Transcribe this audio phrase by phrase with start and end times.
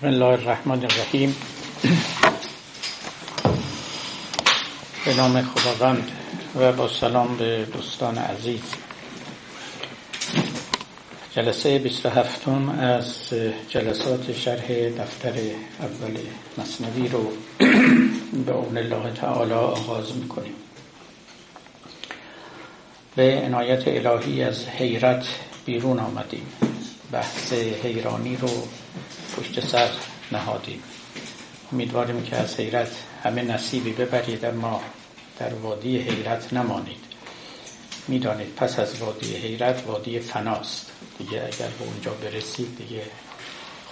[0.00, 1.36] بسم الله الرحمن الرحیم.
[5.04, 6.10] به نام خداوند
[6.56, 8.60] و با سلام به دوستان عزیز.
[11.36, 12.48] جلسه 27
[12.80, 13.34] از
[13.68, 15.34] جلسات شرح دفتر
[15.80, 16.18] اول
[16.58, 17.32] مصنوی رو
[18.46, 20.54] به اون الله تعالی آغاز می‌کنیم.
[23.16, 25.26] به عنایت الهی از حیرت
[25.64, 26.46] بیرون آمدیم.
[27.12, 28.48] بحث حیرانی رو
[29.36, 29.88] پشت سر
[30.32, 30.82] نهادیم.
[31.72, 32.90] امیدواریم که از حیرت
[33.24, 34.82] همه نصیبی ببرید اما
[35.38, 37.04] در وادی حیرت نمانید.
[38.08, 40.90] می‌دانید پس از وادی حیرت وادی فناست.
[41.18, 43.02] دیگه اگر به اونجا برسید دیگه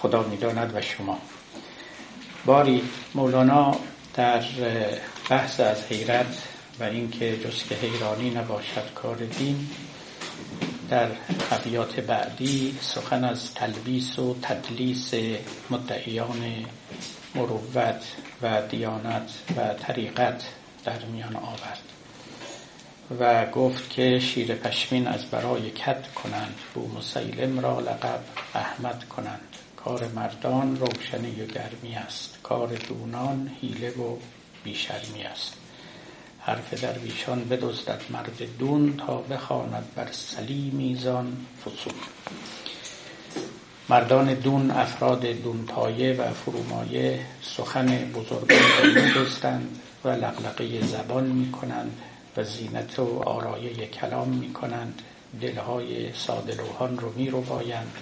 [0.03, 1.19] خدا می‌داند و شما.
[2.47, 2.83] باری
[3.15, 3.77] مولانا
[4.15, 4.43] در
[5.31, 6.43] بحث از حیرت
[6.81, 9.71] و اینکه جز که حیرانی نباشد کار دین
[10.91, 11.09] در
[11.51, 15.15] ابیات بعدی سخن از تلبیس و تدلیس
[15.71, 16.65] مدعیان
[17.35, 18.03] مروت
[18.43, 20.43] و دیانت و طریقت
[20.85, 21.83] در میان آورد
[23.21, 28.21] و گفت که شیر پشمین از برای کد کنند بو مسیلم را لقب
[28.55, 29.41] احمد کنند.
[29.77, 32.39] کار مردان روشنی و گرمی است.
[32.43, 34.17] کار دونان حیله و
[34.65, 35.68] بیشرمی است.
[36.49, 41.93] حرف درویشان بدزدد مرد دون تا بخواند بر سلی میزان فصول
[43.89, 48.59] مردان دون افراد دون پایه و فرومایه سخن بزرگان
[48.95, 52.01] میدزدند و لقلقه زبان می‌کنند
[52.37, 55.03] و زینت و آرایه کلام می‌کنند.
[55.41, 57.93] دلهای سادلوهان رو میربایند.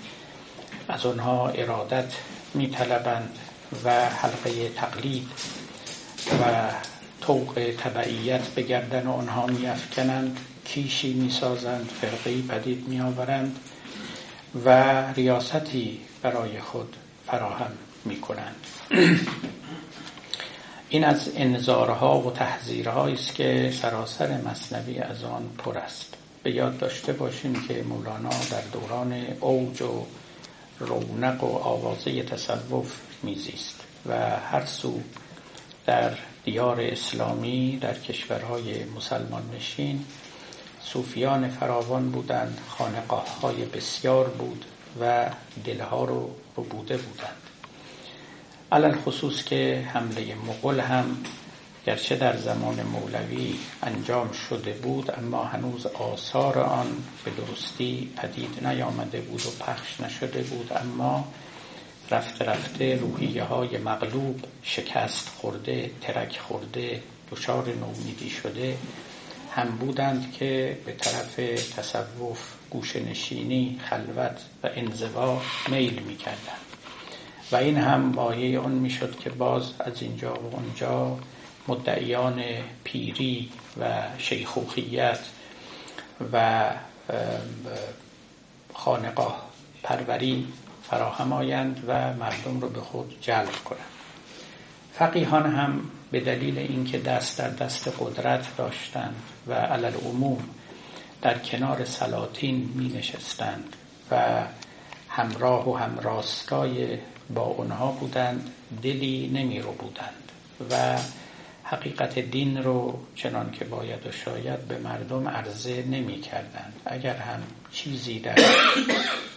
[0.88, 2.12] از آنها ارادت
[2.54, 3.38] میطلبند
[3.84, 5.28] و حلقه تقلید
[6.42, 6.70] و
[7.26, 13.58] طوق تبعیت به گردن آنها میافکنند کیشی می‌سازند فرقی پدید میآورند
[14.64, 17.70] و ریاستی برای خود فراهم
[18.04, 18.66] می‌کنند.
[20.88, 26.14] این از انذارها و تحذیرهایی است که سراسر مصنوی از آن پر است.
[26.42, 30.06] به یاد داشته باشیم که مولانا در دوران اوج و
[30.78, 32.92] رونق و آوازه تصوف
[33.22, 35.00] میزیست و هر سو
[35.86, 36.12] در
[36.46, 40.04] دیار اسلامی در کشورهای مسلمان نشین.
[40.80, 44.64] صوفیان فراوان بودند خانقاه های بسیار بود
[45.00, 45.30] و
[45.64, 47.42] دلها رو بوده بودند.
[48.72, 51.16] علل خصوص که حمله مغل هم
[51.86, 56.86] گرچه در زمان مولوی انجام شده بود اما هنوز آثار آن
[57.24, 60.72] به درستی پدید نیامده بود و پخش نشده بود.
[60.72, 61.28] اما
[62.10, 68.76] رفته رفته روحیه های مغلوب شکست خورده ترک خورده دچار نومیدی شده
[69.54, 71.36] هم بودند که به طرف
[71.76, 76.66] تصوف گوشنشینی خلوت و انزوا میل می‌کردند.
[77.52, 81.18] و این هم مایه آن می‌شد که باز از اینجا و اونجا
[81.68, 82.42] مدعیان
[82.84, 83.50] پیری
[83.80, 85.20] و شیخوخیت
[86.32, 86.64] و
[88.74, 89.46] خانقاه
[89.82, 90.46] پروری
[90.90, 93.80] فراهم آیند و مردم رو به خود جلب کنند.
[94.92, 95.80] فقیهان هم
[96.10, 100.44] به دلیل اینکه دست در دست قدرت داشتند و علل عموم
[101.22, 103.76] در کنار سلاطین می نشستند
[104.10, 104.42] و
[105.08, 106.98] همراه و همراستای
[107.34, 108.50] با اونها بودند
[108.82, 110.32] دلی نمی رو بودند
[110.70, 110.98] و
[111.64, 116.80] حقیقت دین رو چنان که باید و شاید به مردم عرضه نمی کردند.
[116.86, 117.42] اگر هم
[117.76, 118.38] چیزی در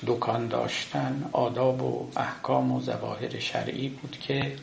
[0.07, 4.55] دکان داشتن آداب و احکام و زواهر شرعی بود که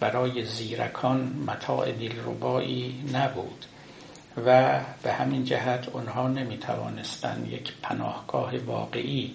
[0.00, 3.64] برای زیرکان متاع دلربایی نبود
[4.46, 9.34] و به همین جهت آنها نمی توانستند یک پناهگاه واقعی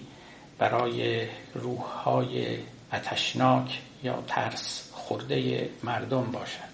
[0.58, 2.56] برای روحهای
[2.92, 6.72] اتشناک یا ترس خورده مردم باشد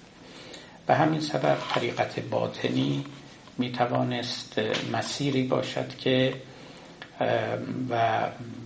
[0.86, 3.04] به همین سبب طریقت باطنی
[3.58, 4.60] می توانست
[4.92, 6.34] مسیری باشد که
[7.90, 8.22] و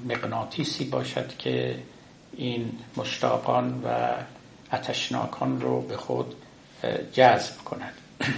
[0.09, 1.79] مغناطیسی باشد که
[2.37, 4.15] این مشتاقان و
[4.73, 6.35] اتشناکان رو به خود
[7.13, 7.95] جذب کند.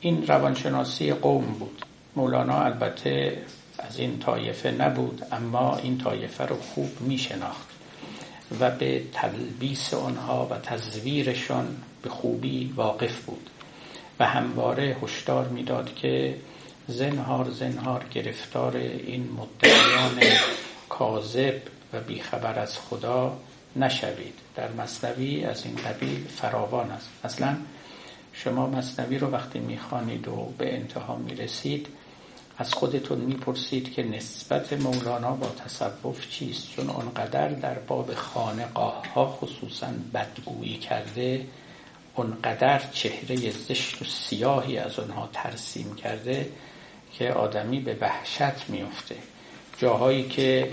[0.00, 1.84] این روانشناسی قوم بود.
[2.16, 3.38] مولانا البته
[3.78, 7.68] از این طایفه نبود اما این طایفه رو خوب می شناخت
[8.60, 13.50] و به تلبیس آنها و تزویرشان به خوبی واقف بود
[14.20, 16.36] و همواره هشدار می‌داد که
[16.88, 20.38] زنهار زنهار گرفتار این مدعیان
[20.88, 21.60] کاذب
[21.92, 23.36] و بیخبر از خدا
[23.76, 24.34] نشوید.
[24.56, 27.10] در مصنوی از این قبیل فراوان است.
[27.24, 27.56] اصلا
[28.32, 31.86] شما مصنوی رو وقتی می‌خوانید و به انتها می‌رسید
[32.58, 39.26] از خودتون می‌پرسید که نسبت مولانا با تصوف چیست؟ چون اونقدر در باب خانقاه ها
[39.26, 41.46] خصوصا بدگویی کرده
[42.20, 46.48] اونقدر چهره زشت و سیاهی از آنها ترسیم کرده
[47.12, 49.16] که آدمی به وحشت میفته
[49.78, 50.70] جاهایی که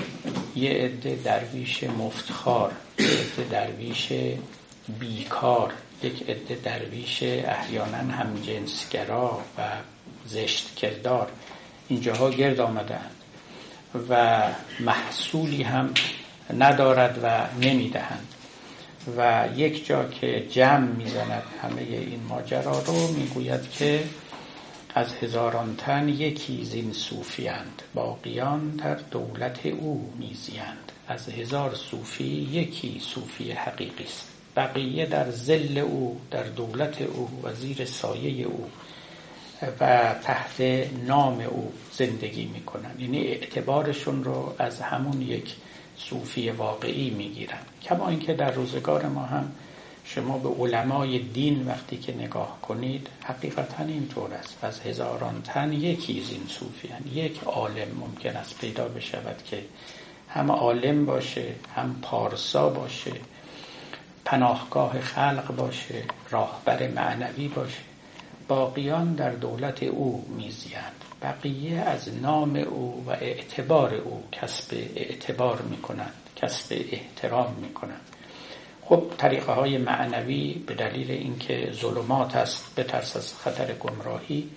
[0.56, 4.14] یه عده درویش مفتخار یه عده درویش
[5.00, 5.74] بیکار
[6.04, 9.62] یک عده درویش احیانا هم جنسگرا و
[10.26, 11.32] زشت کردار
[11.88, 13.12] اینجاها گرد آمدند
[14.10, 14.44] و
[14.80, 15.94] محصولی هم
[16.58, 18.34] ندارد و نمی‌دهند.
[19.18, 24.04] و یک جا که جمع می‌زند همه این ماجرا رو می‌گوید که
[24.96, 33.00] از هزاران تن یکی زین صوفیند باقیان در دولت او میزیند از هزار صوفی یکی
[33.00, 34.32] صوفی حقیقی است.
[34.56, 38.70] بقیه در زل او در دولت او و زیر سایه او
[39.80, 40.62] و تحت
[41.08, 45.56] نام او زندگی می‌کنن یعنی اعتبارشون رو از همون یک
[45.98, 47.60] صوفی واقعی می‌گیرن.
[47.84, 49.52] کما اینکه در روزگار ما هم
[50.06, 54.58] شما به علمای دین وقتی که نگاه کنید حقیقتا اینطور است.
[54.64, 59.64] از هزاران تن یکی از این صوفیان یک عالم ممکن است پیدا بشود که
[60.30, 63.14] هم عالم باشه هم پارسا باشه
[64.26, 67.80] پناهگاه خلق باشه راهبر معنوی باشه.
[68.48, 76.14] باقیان در دولت او میزیند بقیه از نام او و اعتبار او کسب اعتبار می‌کنند
[76.36, 78.02] کسب احترام می‌کنند.
[78.82, 84.50] خب طریقه های معنوی به دلیل اینکه ظلمات است به ترس از خطر گمراهی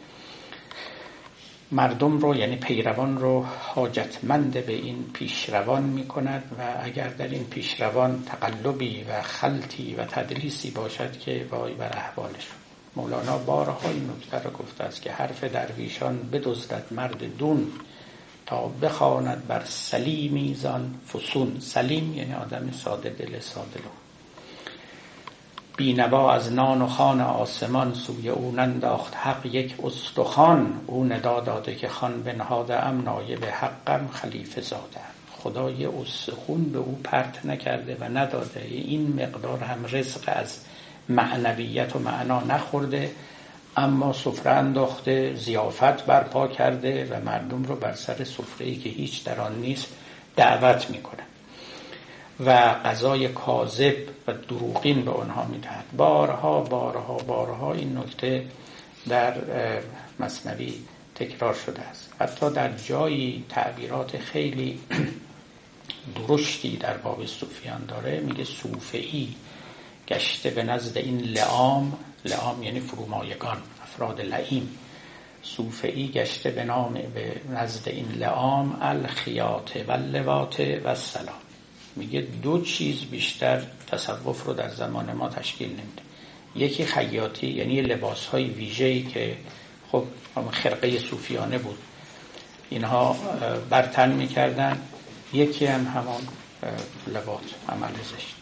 [1.72, 7.44] مردم رو یعنی پیروان رو حاجتمند به این پیشروان می کند و اگر در این
[7.44, 12.59] پیشروان تقلبی و خلطی و تدلیسی باشد که وای بر احوالشون
[12.96, 17.66] مولانا بارها این نکته را گفته است که حرف درویشان بدزدد مرد دون
[18.46, 21.56] تا بخواند بر سلیمیزان فسون.
[21.60, 23.90] سلیم یعنی آدم ساده دل ساده لو
[25.76, 30.80] بینوا از نان و خان آسمان سوی او ننداخت حق یک استخوان.
[30.86, 35.00] او ندا داده که خان بنهاده ام نایب حقم خلیفه زاده
[35.38, 38.60] خدای استخون به او پرت نکرده و نداده.
[38.60, 40.58] این مقدار هم رزق از
[41.10, 43.10] معنویت و معنا نخورده
[43.76, 49.24] اما سفره انداخته زیافت برپا کرده و مردم رو بر سر سفره ای که هیچ
[49.24, 49.86] در آن نیست
[50.36, 51.22] دعوت می‌کنه.
[52.46, 53.96] و غذای کاذب
[54.26, 55.84] و دروغین به آنها می‌دهد.
[55.96, 58.44] بارها بارها بارها این نکته
[59.08, 59.34] در
[60.20, 60.74] مصنوی
[61.14, 62.12] تکرار شده است.
[62.20, 64.80] حتی در جایی تعبیرات خیلی
[66.28, 69.34] درشتی در باب صوفیان داره میگه صوفعی
[70.10, 74.78] گشته به نزد این لعام لعام یعنی فرومایگان افراد لعیم.
[75.42, 81.34] صوفعی گشته به نام به نزد این لعام الخیات و اللوات و سلام
[81.96, 86.02] میگه دو چیز بیشتر تصوف رو در زمان ما تشکیل نمیده.
[86.56, 89.36] یکی خیاطی یعنی لباس های ویژه‌ای که
[89.92, 90.04] خب
[90.50, 91.78] خرقه صوفیانه بود.
[92.70, 93.16] اینها
[93.70, 94.80] برتن می‌کردن.
[95.32, 96.28] یکی هم همان
[97.06, 98.39] لباس عمل زشت.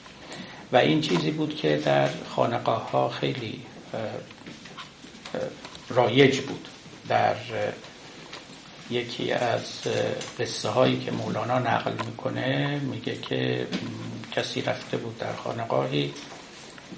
[0.73, 3.63] و این چیزی بود که در خانقاه ها خیلی
[5.89, 6.69] رایج بود.
[7.09, 7.37] در
[8.91, 9.83] یکی از
[10.39, 13.67] قصه هایی که مولانا نقل می‌کنه میگه که
[14.33, 16.15] کسی رفته بود در خانقاهی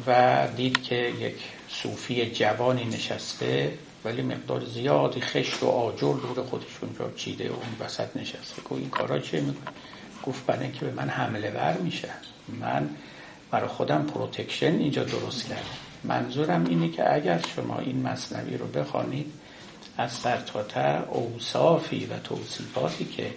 [0.06, 1.36] و دید که یک
[1.68, 7.86] صوفی جوانی نشسته ولی مقدار زیادی خشت و آجر دور خودش اونجا چیده و اون
[7.86, 8.62] وسط نشسته.
[8.62, 9.74] گفت این کارا چه می‌کنه
[10.26, 12.08] گفت برای که به من حمله ور میشه.
[12.48, 12.90] من
[13.50, 15.62] برای خودم protection اینجا درست کردم.
[16.04, 19.32] منظورم اینه که اگر شما این مثنوی رو بخوانید
[19.96, 23.34] از سر تا اوصافی و توصیفاتی که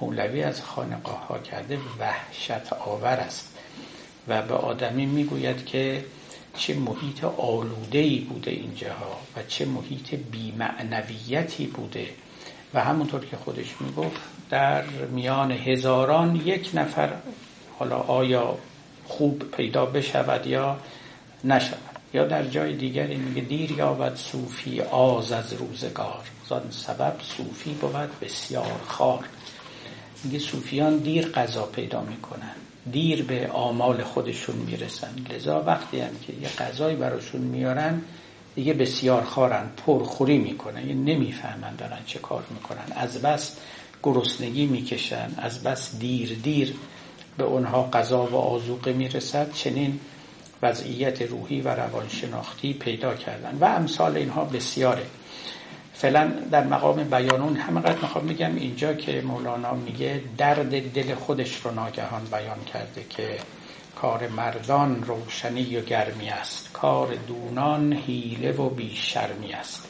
[0.00, 3.58] مولوی از خانقاه ها کرده وحشت آور است.
[4.28, 6.04] و به آدمی می‌گوید که
[6.56, 12.06] چه محیط آلودهی بوده اینجاها و چه محیط بیمعنویتی بوده.
[12.74, 14.20] و همونطور که خودش می‌گفت
[14.50, 17.12] در میان هزاران یک نفر
[17.78, 18.58] حالا آیا
[19.04, 20.76] خوب پیدا بشود یا
[21.44, 21.78] نشود.
[22.14, 26.24] یا در جای دیگری میگه دیر یابد صوفی آز از روزگار.
[26.48, 29.24] زان سبب صوفی بود بسیار خار.
[30.24, 32.54] میگه صوفیان دیر قضا پیدا می‌کنن.
[32.92, 35.14] دیر به آمال خودشون می‌رسن.
[35.30, 38.02] لذا وقتی هم که یه قضایی براشون میارن
[38.54, 40.88] دیگه بسیار خارن پرخوری می‌کنن.
[40.88, 42.96] یه نمی‌فهمن دارن چه کار می‌کنن.
[42.96, 43.56] از بس
[44.02, 46.74] گرسنگی می‌کشن از بس دیر دیر
[47.36, 50.00] به اونها قضا و آزوقه می‌رسد چنین
[50.62, 53.58] وضعیت روحی و روانشناختی پیدا کردن.
[53.60, 55.06] و امثال اینها بسیاره.
[55.94, 61.70] فعلا در مقام بیانون همقدر می‌خوام بگم اینجا که مولانا میگه درد دل خودش رو
[61.70, 63.38] ناگهان بیان کرده که
[63.96, 66.72] کار مردان روشنی و گرمی است.
[66.72, 69.88] کار دونان حیله و بیشرمی است.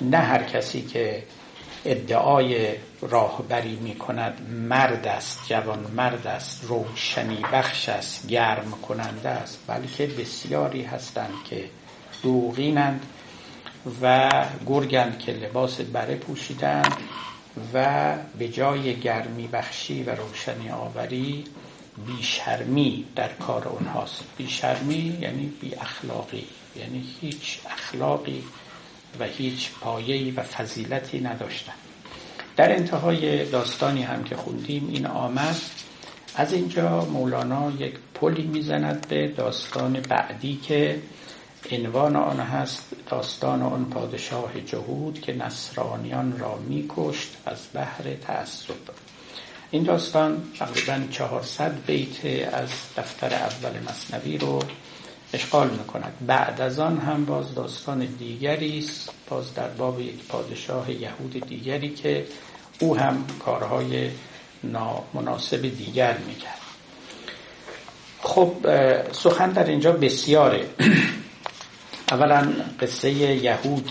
[0.00, 1.22] نه هر کسی که
[1.84, 2.68] ادعای
[3.02, 9.58] راهبری می کند مرد است جوان مرد است روشنی بخش است گرم کننده است.
[9.66, 11.64] بلکه بسیاری هستند که
[12.22, 13.06] دوغینند
[14.02, 14.30] و
[14.66, 16.96] گرگند که لباس بره پوشیدند
[17.74, 21.44] و به جای گرمی بخشی و روشنی آوری
[22.06, 24.24] بیشرمی در کار اونهاست.
[24.36, 28.44] بیشرمی یعنی بی اخلاقی یعنی هیچ اخلاقی
[29.20, 31.72] و هیچ پایه‌ای و فضیلتی نداشتن
[32.60, 35.56] در انتهای داستانی هم که خوندیم این آمد.
[36.34, 40.98] از اینجا مولانا یک پلی می‌زند به داستان بعدی که
[41.72, 48.74] عنوان آن هست داستان آن پادشاه جهود که نصرانیان را میکشت از بحر تعصب.
[49.70, 52.24] این داستان تقریبا 400 بیت
[52.54, 54.62] از دفتر اول مصنوی رو
[55.32, 56.12] اشغال می‌کند.
[56.26, 61.88] بعد از آن هم باز داستان دیگری است باز در باب یک پادشاه یهود دیگری
[61.88, 62.26] که
[62.80, 64.10] او هم کارهای
[64.64, 66.60] نامناسب دیگر می‌کرد.
[68.22, 68.52] خب
[69.12, 70.66] سخن در اینجا بسیاره.
[72.12, 73.90] اولا قصه یهود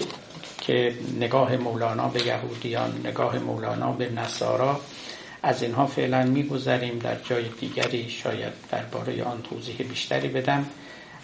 [0.62, 4.80] که نگاه مولانا به یهودیان نگاه مولانا به نصارا
[5.44, 7.00] از اینها فعلا میگذریم.
[7.00, 10.66] در جای دیگری شاید درباره آن توضیح بیشتری بدم.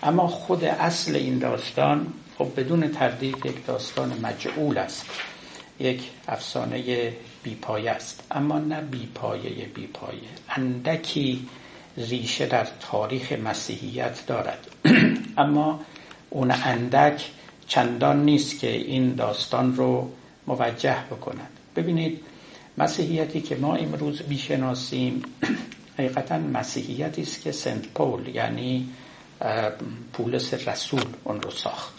[0.04, 5.06] اما خود اصل این داستان خب بدون تردید یک داستان مجعول است.
[5.80, 7.14] یک افسانه
[7.46, 8.24] بیپایه است.
[8.32, 10.30] اما نه بیپایه بیپایه.
[10.50, 11.48] اندکی
[11.98, 14.68] ریشه در تاریخ مسیحیت دارد.
[15.38, 15.80] اما
[16.30, 17.30] اون اندک
[17.68, 20.12] چندان نیست که این داستان رو
[20.48, 21.50] موجه بکند.
[21.76, 22.22] ببینید
[22.78, 25.22] مسیحیتی که ما امروز می‌شناسیم
[25.98, 28.90] حقیقتا مسیحیتی است که سنت پول یعنی
[30.14, 31.95] پولس رسول اون رو ساخت.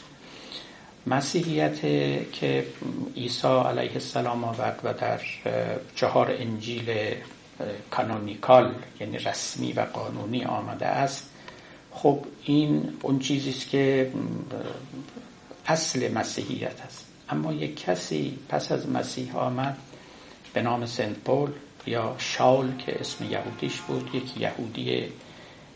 [1.06, 1.80] مسیحیت
[2.32, 2.66] که
[3.16, 5.20] عیسی علیه السلام آورد و در
[5.94, 7.14] چهار انجیل
[7.90, 11.30] کانونیکال یعنی رسمی و قانونی آمده است
[11.92, 14.12] خب این اون چیزی است که
[15.66, 17.06] اصل مسیحیت است.
[17.28, 19.76] اما یک کسی پس از مسیح آمد
[20.52, 21.50] به نام سنت پول
[21.86, 25.04] یا شاول که اسم یهودیش بود یک یهودی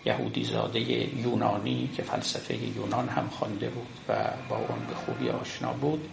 [0.04, 0.80] یهودی زاده
[1.20, 4.14] یونانی که فلسفه یونان هم خوانده بود و
[4.48, 6.08] با اون به خوبی آشنا بود.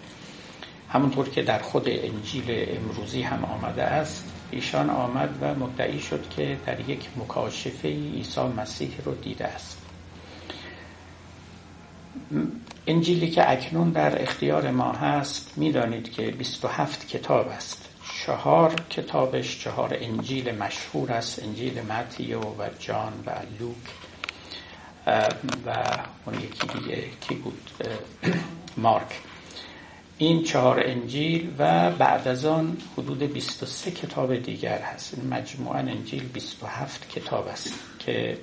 [0.89, 6.58] همونطور که در خود انجیل امروزی هم آمده است ایشان آمد و مدعی شد که
[6.65, 9.82] در یک مکاشفه عیسی مسیح رو دیده است.
[12.88, 17.87] انجیلی که اکنون در اختیار ما هست می‌دانید که 27 کتاب است.
[18.28, 23.76] چهار کتابش چهار انجیل مشهور است انجیل متیو و جان و لوک.
[25.66, 27.72] و اون یکی دیگه کی بود؟
[28.78, 29.22] مارک.
[30.18, 35.18] این چهار انجیل و بعد از آن حدود 23 کتاب دیگر هست.
[35.18, 38.38] مجموعا انجیل 27 کتاب است که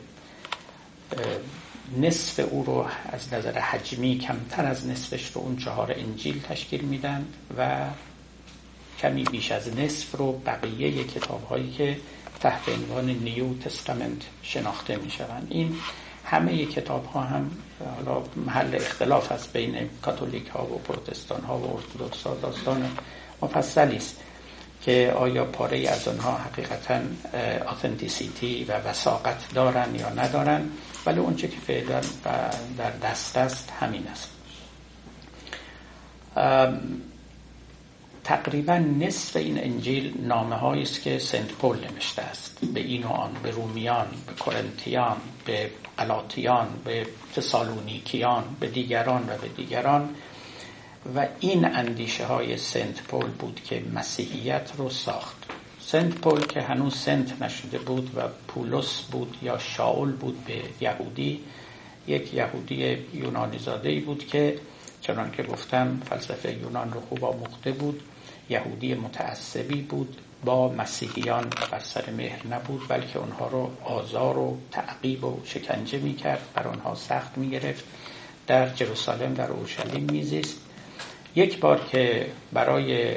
[1.96, 7.26] نصف او رو از نظر حجمی کمتر از نصفش رو اون چهار انجیل تشکیل میدن
[7.58, 7.86] و
[9.00, 11.96] کمی بیش از نصف رو بقیه کتاب هایی که
[12.40, 15.76] تحت عنوان نیو تستامنت شناخته می شوند این
[16.24, 17.50] همه کتاب ها هم
[17.96, 22.90] حالا محل اختلاف است بین کاتولیک ها و پروتستان ها و ارتودکس ها داستان
[23.42, 24.16] مفصلی است
[24.84, 27.00] که آیا پاره از آنها حقیقتا
[27.66, 30.68] آتنتیسیتی و وساقت دارن یا ندارن؟
[31.06, 32.00] ولی اونچه که فعلا
[32.78, 34.30] در دست است همین است.
[38.24, 42.58] تقریبا نصف این انجیل نامه است که سنت پول نوشته است.
[42.74, 49.38] به این و آن به رومیان به کرنتیان به قلاتیان به تسالونیکیان به دیگران و
[49.42, 50.08] به دیگران.
[51.16, 55.44] و این اندیشه های سنت پول بود که مسیحیت رو ساخت.
[55.80, 61.40] سنت پول که هنوز سنت نشده بود و پولس بود یا شاول بود به یهودی
[62.06, 64.58] یک یهودی یونانی زاده بود که
[65.00, 68.02] چنان که گفتم فلسفه یونان رو خوب آموخته بود.
[68.48, 75.24] یهودی متعصبی بود با مسیحیان بر سر مهر نبود بلکه اونها رو آزار و تعقیب
[75.24, 77.84] و شکنجه می‌کرد بر آنها سخت می‌گرفت
[78.46, 80.60] در جروسالم در اورشلیم میزیست.
[81.34, 83.16] یک بار که برای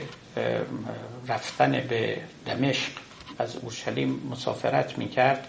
[1.27, 2.91] رفتن به دمشق
[3.39, 5.48] از اورشلیم مسافرت می‌کرد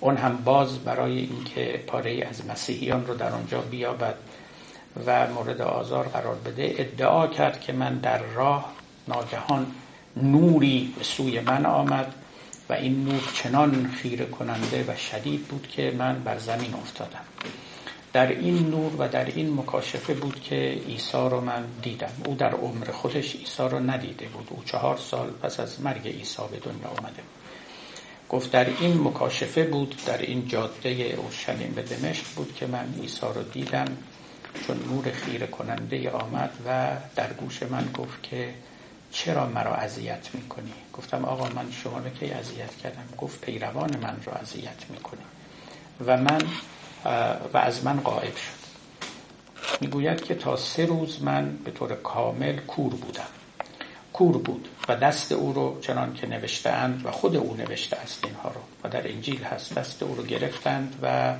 [0.00, 4.14] اون هم باز برای اینکه پاره از مسیحیان رو در آنجا بیابد
[5.06, 8.72] و مورد آزار قرار بده ادعا کرد که من در راه
[9.08, 9.66] ناگهان
[10.16, 12.14] نوری به سوی من آمد
[12.68, 17.24] و این نور چنان خیره کننده و شدید بود که من بر زمین افتادم.
[18.12, 22.10] در این نور و در این مکاشفه بود که عیسی رو من دیدم.
[22.24, 24.48] او در عمر خودش عیسی رو ندیده بود.
[24.50, 27.38] او چهار سال پس از مرگ عیسی به دنیا آمده بود.
[28.28, 30.88] گفت در این مکاشفه بود در این جاده
[31.18, 33.96] اورشلیم به دمشق بود که من عیسی رو دیدم.
[34.66, 38.54] چون نور خیره کننده آمد و در گوش من گفت که
[39.10, 44.16] چرا مرا اذیت می‌کنی؟ گفتم آقا من شما رو کی اذیت کردم؟ گفت پیروان من
[44.26, 45.22] رو اذیت می‌کنی.
[46.06, 46.42] و من
[47.52, 48.58] و از من قائب شد.
[49.80, 53.26] می‌گوید که تا سه روز من به طور کامل کور بودم.
[54.12, 58.48] کور بود و دست او رو چنان که نوشتهاند و خود او نوشته است اینها
[58.48, 61.34] رو و در انجیل هست دست او رو گرفتند و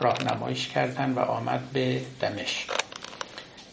[0.00, 2.85] راهنماییش کردند و آمد به دمشق.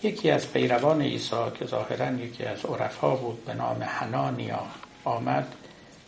[0.04, 4.64] یکی از پیروان عیسی که ظاهرا یکی از عرفا بود به نام حنانیا
[5.04, 5.56] آمد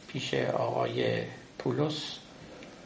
[0.08, 1.22] پیش آقای
[1.58, 2.18] پولس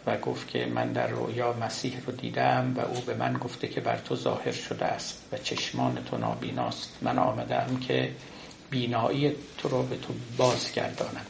[0.06, 3.82] و گفت که من در رویا مسیح رو دیدم و او به من گفته که
[3.82, 6.98] بر تو ظاهر شده است و چشمان تو نابیناست.
[7.01, 8.12] من آمدم که
[8.70, 11.25] بینایی تو رو به تو بازگردانم.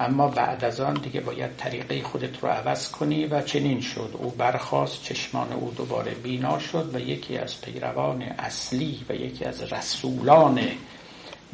[0.00, 4.10] اما بعد از آن دیگه باید طریقه خودت رو عوض کنی و چنین شد.
[4.18, 9.72] او برخواست چشمان او دوباره بینا شد و یکی از پیروان اصلی و یکی از
[9.72, 10.60] رسولان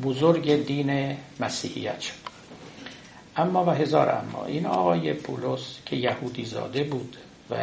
[0.03, 2.13] بزرگ دین مسیحیت شد.
[3.37, 7.17] اما و هزار اما این آقای پولس که یهودی زاده بود
[7.51, 7.57] و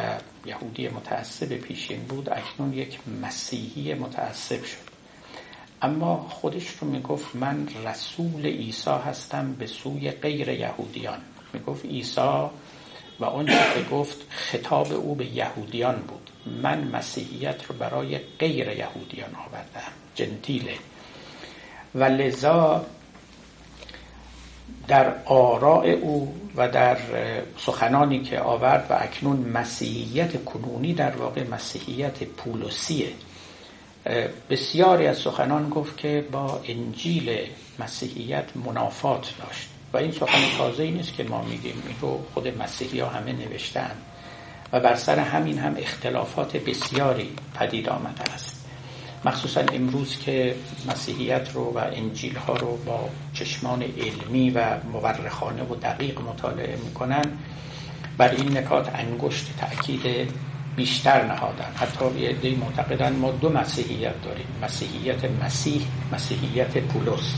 [0.45, 4.86] یهودی متعصب پیشین بود اکنون یک مسیحی متعصب شد.
[5.81, 11.19] اما خودش رو می‌گفت من رسول عیسی هستم به سوی غیر یهودیان.
[11.53, 12.49] می‌گفت عیسی
[13.19, 16.29] و اون که گفت خطاب او به یهودیان بود.
[16.61, 19.91] من مسیحیت رو برای غیر یهودیان آوردم.
[20.15, 20.73] جنتیله.
[21.95, 22.85] و لذا
[24.87, 26.97] در آراء او و در
[27.57, 33.09] سخنانی که آورد و اکنون مسیحیت کنونی در واقع مسیحیت پولوسیه
[34.49, 37.37] بسیاری از سخنان گفت که با انجیل
[37.79, 39.69] مسیحیت منافات داشت.
[39.93, 43.33] و این سخن تازه ای نیست که ما میگیم این رو خود مسیحی ها همه
[43.33, 43.91] نوشتن.
[44.73, 48.65] و بر سر همین هم اختلافات بسیاری پدید آمده است.
[49.25, 50.55] مخصوصا امروز که
[50.87, 57.25] مسیحیت رو و انجیل ها رو با چشمان علمی و مورخانه و دقیق مطالعه می‌کنن
[58.17, 60.31] بر این نکات انگشت تأکید
[60.77, 61.71] بیشتر نهادن.
[61.75, 64.47] حتی یه عده‌ای معتقدن ما دو مسیحیت داریم.
[64.61, 67.33] مسیحیت مسیح مسیحیت پولس.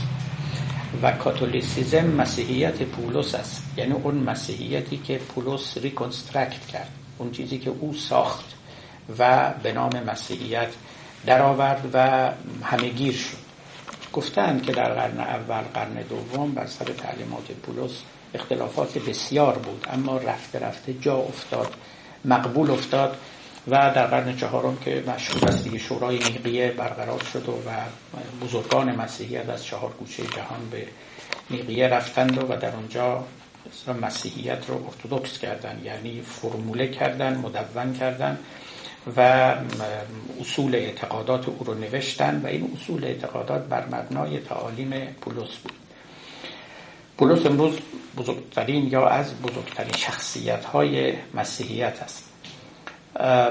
[1.02, 3.62] و کاتولیسیزم مسیحیت پولس است.
[3.76, 6.90] یعنی اون مسیحیتی که پولس reconstruct کرد.
[7.18, 8.44] اون چیزی که او ساخت
[9.18, 10.68] و به نام مسیحیت
[11.26, 12.30] درآورد و
[12.64, 13.50] همهگیر شد.
[14.12, 18.02] گفتند که در قرن اول قرن دوم بر سر تعلیمات پولس
[18.34, 19.86] اختلافات بسیار بود.
[19.92, 21.74] اما رفته رفته جا افتاد.
[22.24, 23.16] مقبول افتاد
[23.68, 27.52] و در قرن چهارم که مشهور است دیگه شورای نیقیه برقرار شد و
[28.44, 30.86] بزرگان مسیحیت از چهار گوشه جهان به
[31.50, 33.24] نیقیه رفتند و در اونجا
[34.02, 38.38] مسیحیت رو ارتودکس کردن یعنی فرموله کردن مدون کردن
[39.16, 39.20] و
[40.40, 45.72] اصول اعتقادات او رو نوشتن و این اصول اعتقادات بر مبنای تعالیم پولس بود.
[47.20, 47.78] پولس امروز
[48.16, 52.32] بزرگترین یا از بزرگترین شخصیت های مسیحیت است.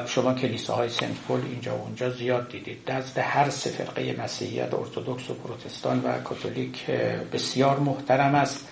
[0.07, 2.91] شما کلیساهای سنت پول اینجا و اونجا زیاد دیدید.
[2.91, 3.87] نزد هر سه
[4.23, 6.85] مسیحیت ارتودکس و پروتستان و کاتولیک
[7.33, 8.67] بسیار محترم است.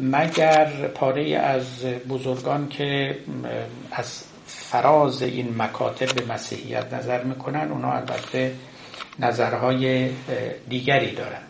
[0.00, 3.18] مگر پاره از بزرگان که
[3.92, 8.54] از فراز این مکاتب به مسیحیت نظر می‌کنن اونا البته
[9.18, 10.10] نظرهای
[10.68, 11.42] دیگری دارن.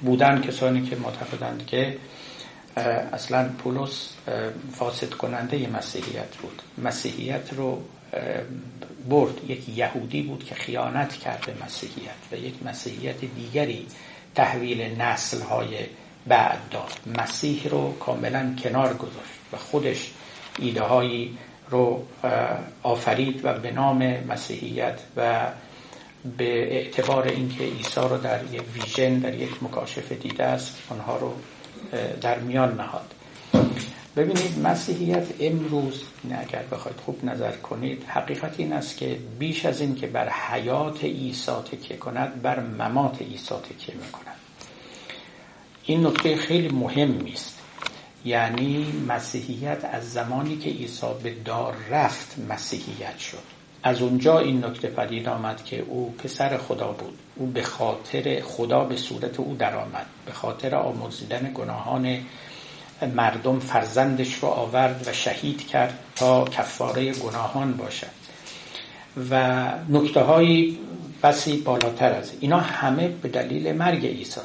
[0.00, 1.96] بودن کسانی که معتقدند که
[3.12, 4.12] اصلا پولس
[4.72, 6.62] فاسد کننده مسیحیت بود.
[6.78, 7.82] مسیحیت رو
[9.08, 9.50] برد.
[9.50, 13.86] یک یهودی بود که خیانت کرده مسیحیت و یک مسیحیت دیگری
[14.34, 15.76] تحویل نسل های
[16.26, 16.92] بعد داد.
[17.18, 20.10] مسیح رو کاملا کنار گذاشت و خودش
[20.58, 21.38] ایده هایی
[21.70, 22.06] رو
[22.82, 25.46] آفرید و به نام مسیحیت و
[26.38, 31.34] به اعتبار اینکه عیسی رو در یک ویژن در یک مکاشفه دیده است آنها رو
[32.20, 33.14] در میان نهاد.
[34.16, 39.94] ببینید مسیحیت امروز اگر بخواید خوب نظر کنید حقیقت این است که بیش از این
[39.94, 44.36] که بر حیات عیسی تکیه کند بر ممات عیسی تکیه می‌کند.
[45.84, 47.58] این نکته خیلی مهمی است
[48.24, 53.59] یعنی مسیحیت از زمانی که عیسی به دار رفت مسیحیت شد.
[53.82, 57.18] از اونجا این نکته پدید آمد که او پسر خدا بود.
[57.36, 60.06] او به خاطر خدا به صورت او درآمد.
[60.26, 62.18] به خاطر آمرزیدن گناهان
[63.14, 68.20] مردم فرزندش رو آورد و شهید کرد تا کفاره گناهان باشد.
[69.30, 70.78] و نکته های
[71.22, 74.40] بسی بالاتر از اینا همه به دلیل مرگ عیسی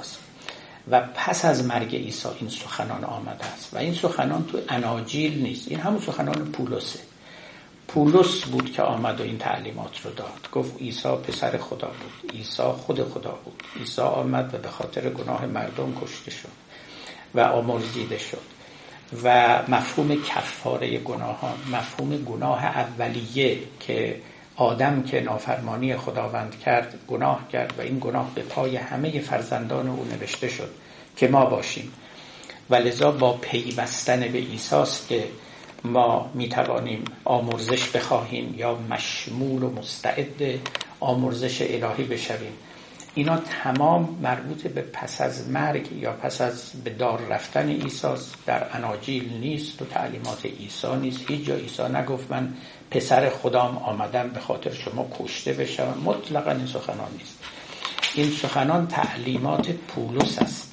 [0.92, 3.74] و پس از مرگ عیسی این سخنان آمده است.
[3.74, 5.68] و این سخنان تو اناجیل نیست.
[5.68, 7.00] این همون سخنان پولسه.
[7.96, 10.50] پولس بود که آمد و این تعلیمات رو داد.
[10.52, 12.32] گفت عیسی پسر خدا بود.
[12.32, 13.64] عیسی خود خدا بود.
[13.80, 16.50] عیسی آمد و به خاطر گناه مردم کشته شد
[17.36, 18.42] و آمرزیده شد.
[19.24, 24.22] و مفهوم کفاره گناهان مفهوم گناه اولیه که
[24.56, 30.08] آدم که نافرمانی خداوند کرد گناه کرد و این گناه به پای همه فرزندان او
[30.12, 30.70] نوشته شد
[31.18, 31.92] که ما باشیم.
[32.70, 35.24] و لذا با پیوستن به ایساست که
[35.86, 40.60] ما می توانیم آمرزش بخواهیم یا مشمول و مستعد
[41.00, 42.54] آمرزش الهی بشویم.
[43.16, 48.78] اینا تمام مربوط به پس از مرگ یا پس از به دار رفتن ایساس در
[48.78, 51.32] اناجیل نیست و تعلیمات عیسی نیست.
[51.32, 52.54] هیچ جا عیسی نگفت من
[52.92, 56.02] پسر خدام آمدم به خاطر شما کشته بشم.
[56.04, 57.40] مطلقا این سخنان نیست.
[58.16, 60.72] این سخنان تعلیمات پولس است.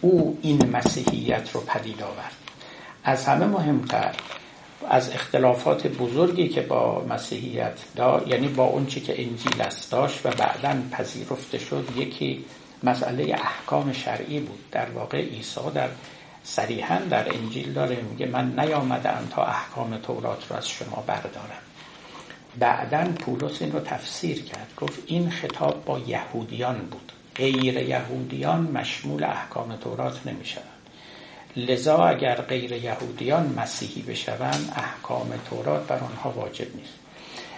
[0.00, 2.47] او این مسیحیت رو پدید آورد.
[3.08, 4.14] از همه مهمتر
[4.90, 10.26] از اختلافات بزرگی که با مسیحیت دا یعنی با اون چی که انجیل است داشت
[10.26, 12.44] و بعدا پذیرفته شد یکی
[12.82, 14.58] مسئله احکام شرعی بود.
[14.70, 15.88] در واقع عیسی در
[16.44, 21.62] صریحا در انجیل داره میگه من نیامدم تا احکام تورات رو از شما بردارم.
[22.58, 24.72] بعدا پولس این رو تفسیر کرد.
[24.76, 27.12] گفت این خطاب با یهودیان بود.
[27.34, 30.77] غیر یهودیان مشمول احکام تورات نمی‌شوند.
[31.56, 36.94] لذا اگر غیر یهودیان مسیحی بشوند احکام تورات بر آنها واجب نیست.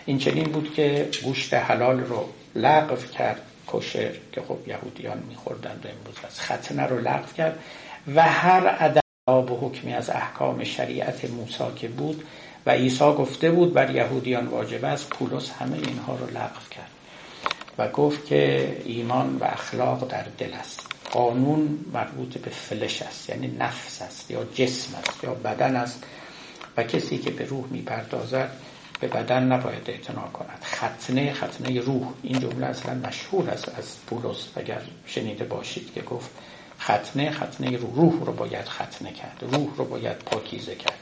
[0.07, 6.17] این چنین بود که گوشت حلال رو لغو کرد کشر که خب یهودیان میخوردند امروز
[6.27, 7.59] از ختنه رو لغو کرد
[8.15, 12.25] و هر عدد به حکمی از احکام شریعت موسی که بود
[12.67, 16.91] و عیسی گفته بود بر یهودیان واجب است پولس همه اینها رو لغو کرد
[17.79, 21.00] و گفت که ایمان و اخلاق در دل است.
[21.11, 26.05] قانون مربوط به فلش است یعنی نفس است یا جسم است یا بدن است.
[26.77, 28.51] و کسی که به روح می‌پردازد
[29.01, 30.63] به بدن نباید اعتنا کند.
[30.65, 32.09] ختنه ختنه روح.
[32.23, 36.31] این جمله اصلا مشهور است از پولس اگر شنیده باشید که گفت
[36.81, 40.99] ختنه ختنه روح روح رو باید ختنه کرد روح رو باید پاکیزه کرد.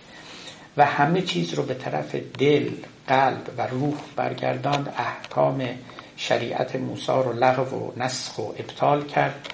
[0.77, 2.71] و همه چیز رو به طرف دل
[3.07, 5.69] قلب و روح برگرداند احکام
[6.17, 9.49] شریعت موسی رو لغو و نسخ و ابطال کرد.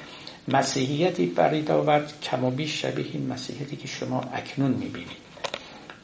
[0.49, 5.25] مسیحیتی برید آورد کم و بیش شبیه این مسیحیتی که شما اکنون می‌بینید.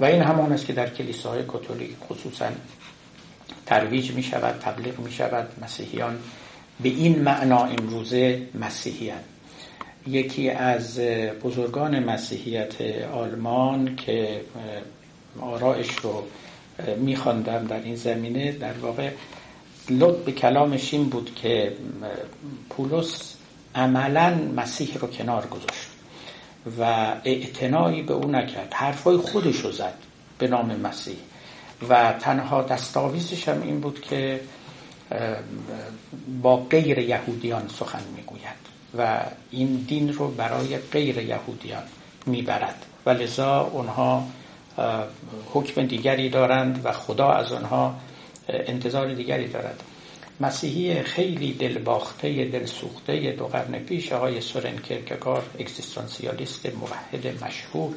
[0.01, 2.47] و این همان است که در کلیساهای کاتولیک خصوصا
[3.67, 6.19] ترویج می شود تبلیغ می شود مسیحیان
[6.83, 9.21] به این معنا امروزه مسیحیان.
[10.07, 11.01] یکی از
[11.45, 12.81] بزرگان مسیحیت
[13.13, 14.41] آلمان که
[15.41, 16.23] آرائش رو
[16.99, 19.11] میخواندم در این زمینه در واقع
[19.91, 21.73] لط به کلامش این بود که
[22.71, 23.30] پولس
[23.75, 25.89] عملا مسیح رو کنار گذاشت
[26.79, 26.83] و
[27.25, 28.75] اعتنایی به او نکرد.
[28.75, 29.95] حرفای خودش رو زد
[30.39, 31.17] به نام مسیح.
[31.89, 34.41] و تنها دستاویزش هم این بود که
[36.43, 38.61] با غیر یهودیان سخن می‌گوید
[38.99, 41.83] و این دین رو برای غیر یهودیان
[42.27, 42.87] می‌برد.
[43.07, 44.27] و لذا اونها
[45.53, 47.95] حکم دیگری دارند و خدا از آنها
[48.49, 49.83] انتظار دیگری دارد.
[50.41, 57.95] مسیحی خیلی دلباخته دلسوخته دو قرن پیش آقای سورن کرکگار اکزیستانسیالیست موحد مشهور.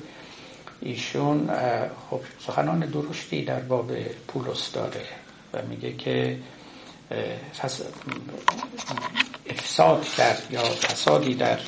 [0.81, 1.49] ایشون
[2.09, 3.91] خب سخنان درشتی در باب
[4.27, 5.05] پولس داره
[5.53, 6.37] و میگه که
[9.49, 11.59] افساد کرد یا فسادی در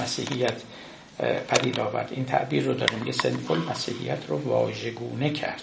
[0.00, 0.62] مسیحیت
[1.48, 2.08] پدید آورد.
[2.10, 5.62] این تعبیر رو داره میگه سنفول مسیحیت رو واژگونه کرد.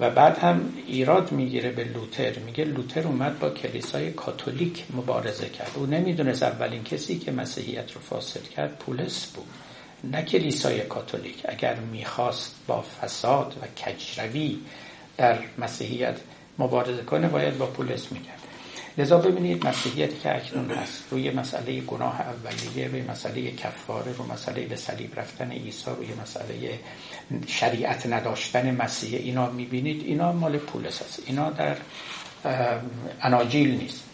[0.00, 2.38] و بعد هم ایراد می‌گیره به لوتر.
[2.38, 5.70] میگه لوتر اومد با کلیسای کاتولیک مبارزه کرد.
[5.74, 9.46] او نمی‌دونست اولین کسی که مسیحیت رو فاسد کرد پولس بود
[10.04, 11.42] نه کلیسای کاتولیک.
[11.48, 14.58] اگر می‌خواست با فساد و کجروی
[15.16, 16.16] در مسیحیت
[16.58, 18.37] مبارزه کنه باید با پولس می‌کرد.
[18.98, 24.66] لذا ببینید مسیحیتی که اکنون هست روی مسئله گناه اولیه روی مسئله کفاره رو مسئله
[24.66, 26.78] به صلیب رفتن عیسی روی مسئله
[27.46, 31.22] شریعت نداشتن مسیح اینا می‌بینید اینا مال پولس هست.
[31.26, 31.76] اینا در
[33.22, 34.04] اناجیل نیست.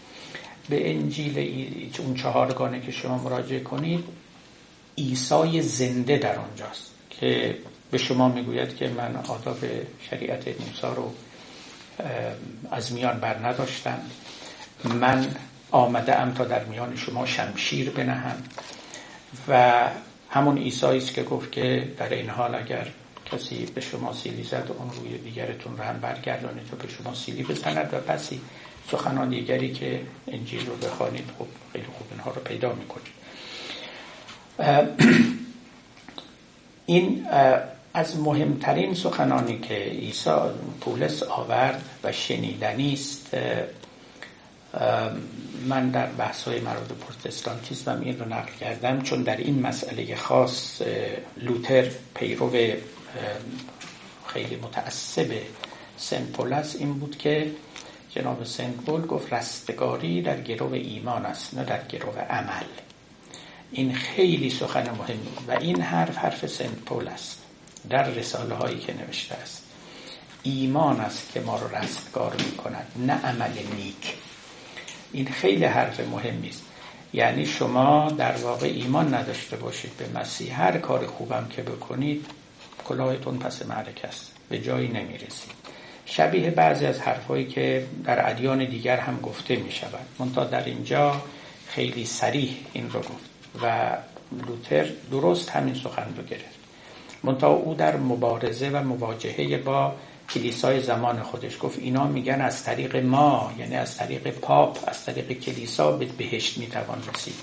[0.69, 4.03] به انجیل اون چهارگانه که شما مراجعه کنید
[4.97, 7.57] عیسی زنده در آنجاست که
[7.91, 9.57] به شما می‌گوید که من آداب
[10.09, 11.13] شریعت موسی رو
[12.71, 13.99] از میان بر نداشتم.
[14.83, 15.27] من
[15.71, 18.43] آمده ام تا در میان شما شمشیر بنهم
[19.47, 19.83] و
[20.29, 22.87] همون ایسایی است که گفت که در این حال اگر
[23.31, 27.43] کسی به شما سیلی زد اون روی دیگرتون رو هم برگردانید و به شما سیلی
[27.43, 28.41] بزند و پسی
[28.91, 33.15] سخنان دیگری که انجیل رو بخوانید خب خیلی خوب اینها رو پیدا می‌کنید.
[36.85, 37.27] این
[37.93, 40.29] از مهمترین سخنانی که عیسی
[40.81, 43.37] پولس آورد و شنیدنی است
[45.67, 50.81] من در بحث های مربوط پروتستانتیسم این رو نقل کردم چون در این مسئله خاص
[51.37, 52.51] لوتر پیرو
[54.27, 55.33] خیلی متعصب
[55.97, 57.51] سنت پولس این بود که
[58.09, 62.65] جناب سنت پول گفت رستگاری در گروه ایمان است نه در گروه عمل.
[63.71, 67.43] این خیلی سخن مهمی و این حرف حرف سنت پول است
[67.89, 69.63] در رساله هایی که نوشته است.
[70.43, 74.13] ایمان است که ما رو رستگار می کند نه عمل نیک.
[75.15, 76.63] این خیلی حرف مهمی است
[77.13, 80.61] یعنی شما در واقع ایمان نداشته باشید به مسیح.
[80.61, 82.25] هر کار خوبم که بکنید
[82.87, 84.31] کلاهتون پس معرک است.
[84.49, 85.51] به جایی نمی‌رسید.
[86.05, 91.21] شبیه بعضی از حرفهایی که در ادیان دیگر هم گفته می شود منتها در اینجا
[91.67, 93.29] خیلی سریح این رو گفت
[93.63, 93.97] و
[94.47, 96.59] لوتر درست همین سخن رو گرفت.
[97.23, 99.95] منتها او در مبارزه و مواجهه با
[100.29, 105.31] کلیسای زمان خودش گفت اینا میگن از طریق ما یعنی از طریق پاپ از طریق
[105.31, 107.35] کلیسا به بهشت می‌توان رسید.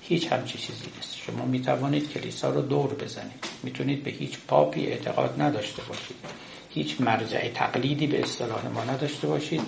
[0.00, 1.16] هیچ همچی چیزی نیست.
[1.16, 3.44] شما می‌توانید کلیسا رو دور بزنید.
[3.62, 6.16] می‌تونید به هیچ پاپی اعتقاد نداشته باشید.
[6.70, 9.62] هیچ مرجع تقلیدی به اصطلاح ما نداشته باشید.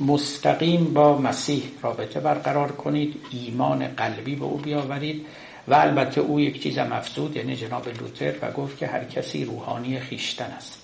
[0.00, 3.20] مستقیم با مسیح رابطه برقرار کنید.
[3.30, 5.26] ایمان قلبی به او بیاورید.
[5.68, 10.00] و البته او یک چیز مفسود یعنی جناب لوتر و گفت که هر کسی روحانی
[10.00, 10.83] خیشتن است.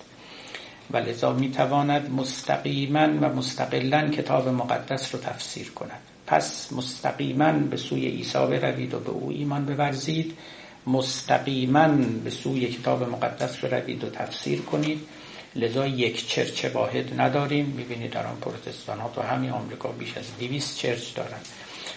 [0.93, 5.99] و لذا می‌تواند مستقیما و مستقلا کتاب مقدس رو تفسیر کند.
[6.27, 10.37] پس مستقیما به سوی عیسی بروید و به او ایمان بورزید.
[10.87, 11.87] مستقیما
[12.23, 14.99] به سوی کتاب مقدس بروید و تفسیر کنید.
[15.55, 17.65] لذا یک چرچ واحد نداریم.
[17.65, 21.39] می‌بینید در آن پروتستان ها تو همین آمریکا بیش از 200 چرچ دارن.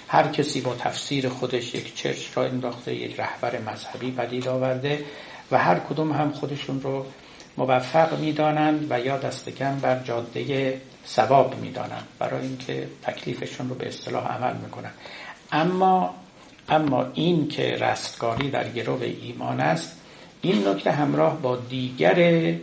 [0.09, 5.04] هر کسی با تفسیر خودش یک چرچ را انداخته یک رهبر مذهبی پدید آورده
[5.50, 7.07] و هر کدوم هم خودشون رو
[7.56, 13.88] موفق می‌دانند و یا دست کم بر جاده ثواب می‌دانند برای اینکه تکلیفشون رو به
[13.88, 14.90] اصطلاح عمل می‌کنن
[15.52, 16.14] اما
[16.68, 19.96] اما این که رستگاری در گروه ایمان است
[20.42, 22.54] این نکته همراه با دیگر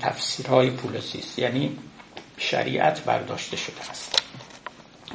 [0.00, 1.78] تفسیرهای پولسی یعنی
[2.36, 4.22] شریعت برداشته شده است.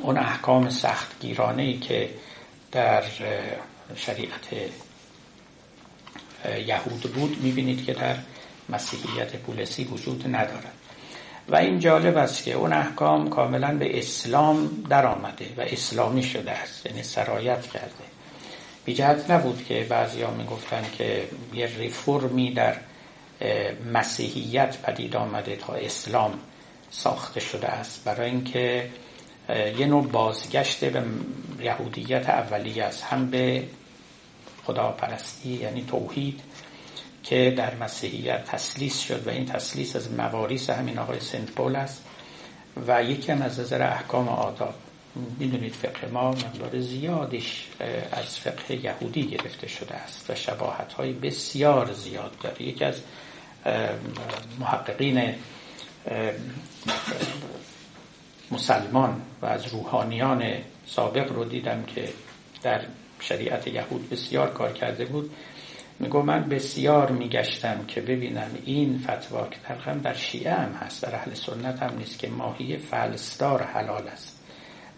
[0.01, 2.09] اون احکام سخت گیرانه ای که
[2.71, 3.03] در
[3.95, 4.47] شریعت
[6.67, 8.15] یهود بود می‌بینید که در
[8.69, 10.73] مسیحیت پولسی وجود ندارد.
[11.49, 16.51] و این جالب است که اون احکام کاملا به اسلام در آمده و اسلامی شده
[16.51, 18.03] است یعنی سرایت کرده.
[18.85, 22.75] بیجهت نبود که بعضی ها می‌گفتن که یه ریفورمی در
[23.93, 26.33] مسیحیت پدید آمده تا اسلام
[26.91, 28.03] ساخته شده است.
[28.03, 28.89] برای اینکه
[29.77, 31.03] یه نوع بازگشت به
[31.63, 33.03] یهودیت اولیه است.
[33.03, 33.63] هم به
[34.65, 36.41] خداپرستی یعنی توحید
[37.23, 42.03] که در مسیحیت تسلیس شد و این تسلیس از مواریس همین آقای سنت پول است
[42.87, 44.73] و یکی هم از نظر احکام آداب.
[45.39, 47.67] می‌دونید فقه ما مقدار زیادش
[48.11, 52.61] از فقه یهودی گرفته شده است و شباهت های بسیار زیاد داره.
[52.61, 53.01] یکی از
[54.59, 55.35] محققین
[58.51, 60.53] مسلمان و از روحانیان
[60.85, 62.09] سابق رو دیدم که
[62.61, 62.81] در
[63.19, 65.31] شریعت یهود بسیار کار کرده بود.
[65.99, 71.15] میگو من بسیار میگشتم که ببینم این فتوا که در در شیعه هم هست در
[71.15, 74.39] اهل سنت هم نیست که ماهی فلسدار حلال است.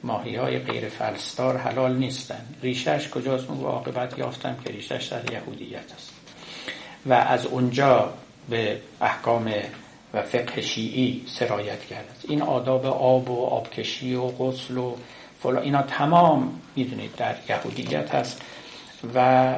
[0.03, 2.45] ماهی های غیر فلسدار حلال نیستن.
[2.61, 6.13] ریشش کجاست؟ اون عاقبت یافتم که ریشش در یهودیت است.
[7.05, 8.13] و از اونجا
[8.49, 9.53] به احکام
[10.13, 14.95] و فقه شیعی سرایت کرده است این آداب آب و آبکشی و غسل و
[15.43, 18.41] فلا اینا تمام می‌دونید در یهودیت هست.
[19.15, 19.55] و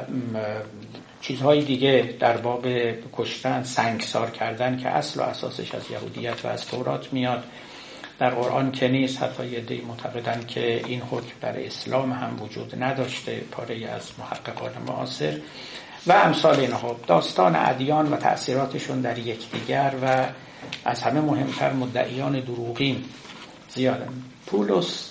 [1.20, 2.66] چیزهای دیگه در باب
[3.12, 7.44] کشتن سنگسار کردن که اصل و اساسش از یهودیت و از تورات میاد.
[8.18, 12.82] در قرآن که نیست حتی یه دی معتقدن که این حکم در اسلام هم وجود
[12.82, 15.40] نداشته پاره از محققان معاصر.
[16.06, 20.26] و امثال اینها داستان ادیان و تأثیراتشون در یکدیگر و
[20.84, 23.04] از همه مهمتر مدعیان دروغین
[23.68, 24.08] زیاده
[24.46, 25.10] پولس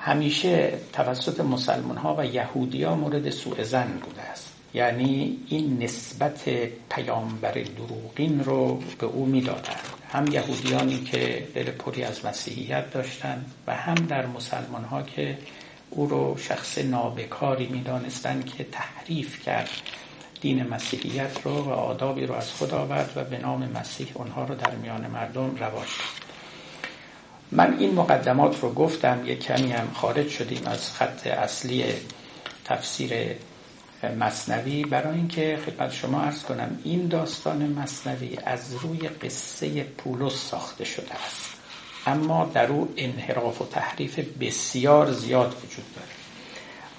[0.00, 4.49] همیشه توسط مسلمان ها و یهودی ها مورد سوء زن بوده است.
[4.74, 6.44] یعنی این نسبت
[6.90, 9.80] پیامبر دروغین رو به او می‌دادند.
[10.12, 15.38] هم یهودیانی که دل پری از مسیحیت داشتند و هم در مسلمان ها که
[15.90, 19.70] او رو شخص نابکاری می‌دانستند که تحریف کرد
[20.40, 24.54] دین مسیحیت رو و آدابی رو از خود آورد و به نام مسیح اونها رو
[24.54, 25.88] در میان مردم رواج
[27.52, 31.84] من این مقدمات رو گفتم یک کمی هم خارج شدیم از خط اصلی
[32.64, 33.12] تفسیر
[34.04, 40.84] مصنوی برای اینکه خدمت شما ارز کنم این داستان مصنوی از روی قصه پولس ساخته
[40.84, 41.50] شده است.
[42.06, 46.08] اما در او انحراف و تحریف بسیار زیاد وجود داره.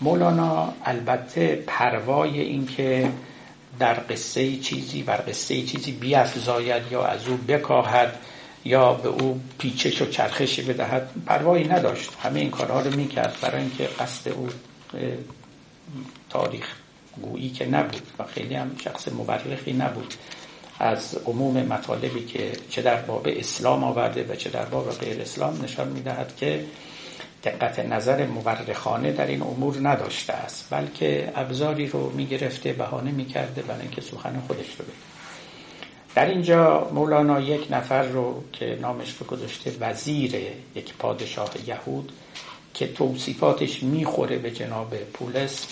[0.02, 3.12] مولانا البته پروای اینکه
[3.80, 8.20] در قصه چیزی بر قصه چیزی بیافزاید یا از او بکاهد
[8.66, 12.12] یا به او پیچش و چرخشی بدهد پروایی نداشت.
[12.24, 14.50] همه این کارها رو می‌کرد برای اینکه قصد او
[16.30, 16.81] تاریخ
[17.22, 20.14] گویی که نبود و خیلی هم شخص مبرخی نبود
[20.80, 25.64] از عموم مطالبی که چه در باب اسلام آورده و چه در باب غیر اسلام
[25.64, 26.66] نشان می‌دهد که
[27.44, 33.82] دقت نظر مورخانه در این امور نداشته است بلکه ابزاری رو می‌گرفته بهانه می‌کرده برای
[33.82, 34.94] اینکه سخن خودش رو بگه.
[36.16, 40.36] در اینجا مولانا یک نفر رو که نامش رو گذاشته وزیر
[40.76, 42.12] یک پادشاه یهود
[42.74, 45.68] که توصیفاتش می‌خوره به جناب پولس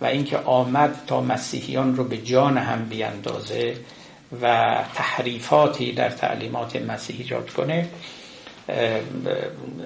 [0.00, 3.76] و اینکه آمد تا مسیحیان رو به جان هم بیاندازه
[4.42, 7.88] و تحریفاتی در تعلیمات مسیحی ایجاد کنه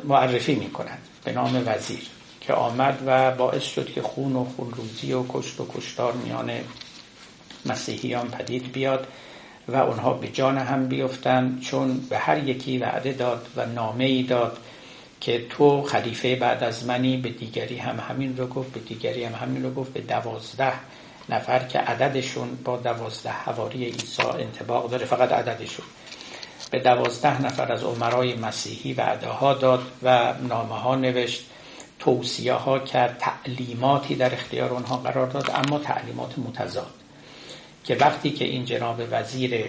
[0.04, 2.02] معرفی می‌کنند به نام وزیر
[2.40, 6.50] که آمد و باعث شد که خون و خونروزی و کشت و کشتار میان
[7.66, 9.06] مسیحیان پدید بیاد
[9.68, 14.22] و اونها به جان هم بیفتند چون به هر یکی وعده داد و نامه ای
[14.22, 14.58] داد
[15.24, 19.34] که تو خلیفه بعد از منی به دیگری هم همین رو گفت به دیگری هم
[19.34, 19.92] همین رو گفت.
[19.92, 20.72] به دوازده
[21.28, 25.86] نفر که عددشون با دوازده حواری عیسی انتباق داره فقط عددشون.
[26.70, 31.44] به دوازده نفر از عمرای مسیحی وعده ها داد و نامه ها نوشت
[31.98, 36.90] توصیه ها کرد تعلیماتی در اختیار اونها قرار داد اما تعلیمات متضاد.
[37.84, 39.64] که وقتی که این جناب وزیر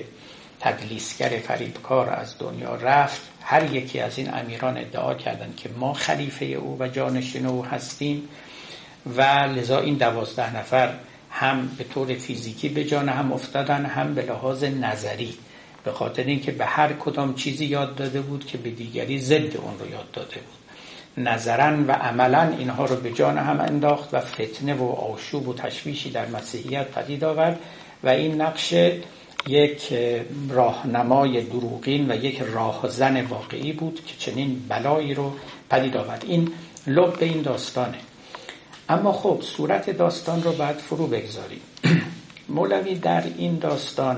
[0.59, 3.21] تدلیسگر فریبکار از دنیا رفت.
[3.41, 8.29] هر یکی از این امیران ادعا کردند که ما خلیفه او و جانشین او هستیم
[9.17, 10.93] و لذا این دوازده نفر
[11.31, 15.33] هم به طور فیزیکی به جان هم افتادن هم به لحاظ نظری.
[15.83, 19.79] به خاطر اینکه به هر کدام چیزی یاد داده بود که به دیگری ضد اون
[19.79, 20.65] رو یاد داده بود.
[21.17, 26.09] نظرا و عملا اینها رو به جان هم انداخت و فتنه و آشوب و تشویشی
[26.09, 27.59] در مسیحیت پدید آورد
[28.03, 28.73] و این نقش
[29.47, 29.93] یک
[30.49, 35.31] راهنمای دروغین و یک راهزن واقعی بود که چنین بلایی رو
[35.69, 36.25] پدید آورد.
[36.27, 36.51] این
[36.87, 37.97] لب این داستانه.
[38.89, 41.61] اما خب صورت داستان رو باید فرو بگذاریم.
[42.49, 44.17] مولوی در این داستان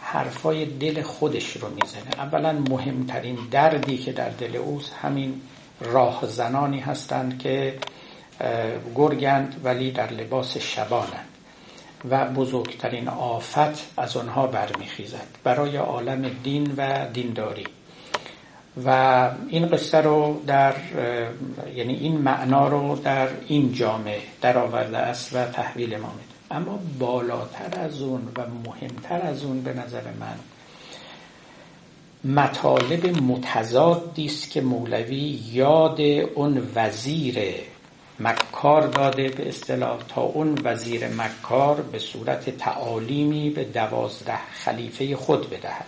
[0.00, 2.24] حرفای دل خودش رو می‌زنه.
[2.24, 5.40] اولا مهمترین دردی که در دل اوست همین
[5.80, 7.78] راهزنانی هستند که
[8.94, 11.33] گرگند ولی در لباس شبانند.
[12.10, 17.66] و بزرگترین آفت از آنها برمیخیزد برای عالم دین و دینداری.
[18.84, 20.74] و این قصه رو در
[21.74, 26.34] یعنی این معنا رو در این جامعه در آورده است و تحویل ما میده.
[26.50, 30.36] اما بالاتر از اون و مهمتر از اون به نظر من
[32.24, 36.00] مطالب متضادی است که مولوی یاد
[36.34, 37.38] اون وزیر
[38.20, 45.50] مکار داده به اصطلاح تا اون وزیر مکار به صورت تعالیمی به دوازده خلیفه خود
[45.50, 45.86] بدهد.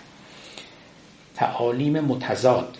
[1.35, 2.79] تعالیم متضاد.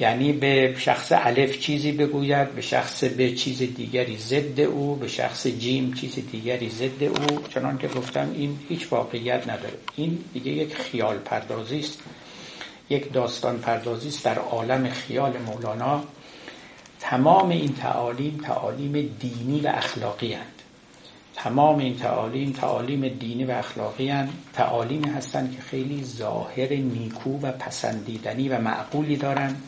[0.00, 5.46] یعنی به شخص الف چیزی بگوید به شخص به چیز دیگری ضد او به شخص
[5.46, 7.42] جیم چیز دیگری ضد او.
[7.48, 9.78] چنان که گفتم این هیچ واقعیت نداره.
[9.96, 11.98] این دیگه یک خیال پردازی است
[12.90, 16.04] یک داستان پردازی است در عالم خیال مولانا.
[17.00, 20.62] تمام این تعالیم تعالیم دینی و اخلاقی هستند.
[21.34, 24.32] تمام این تعالیم تعالیم دینی و اخلاقی هستند.
[24.52, 29.62] تعالیمی هستند که خیلی ظاهر نیکو و پسندیدنی و معقولی دارند.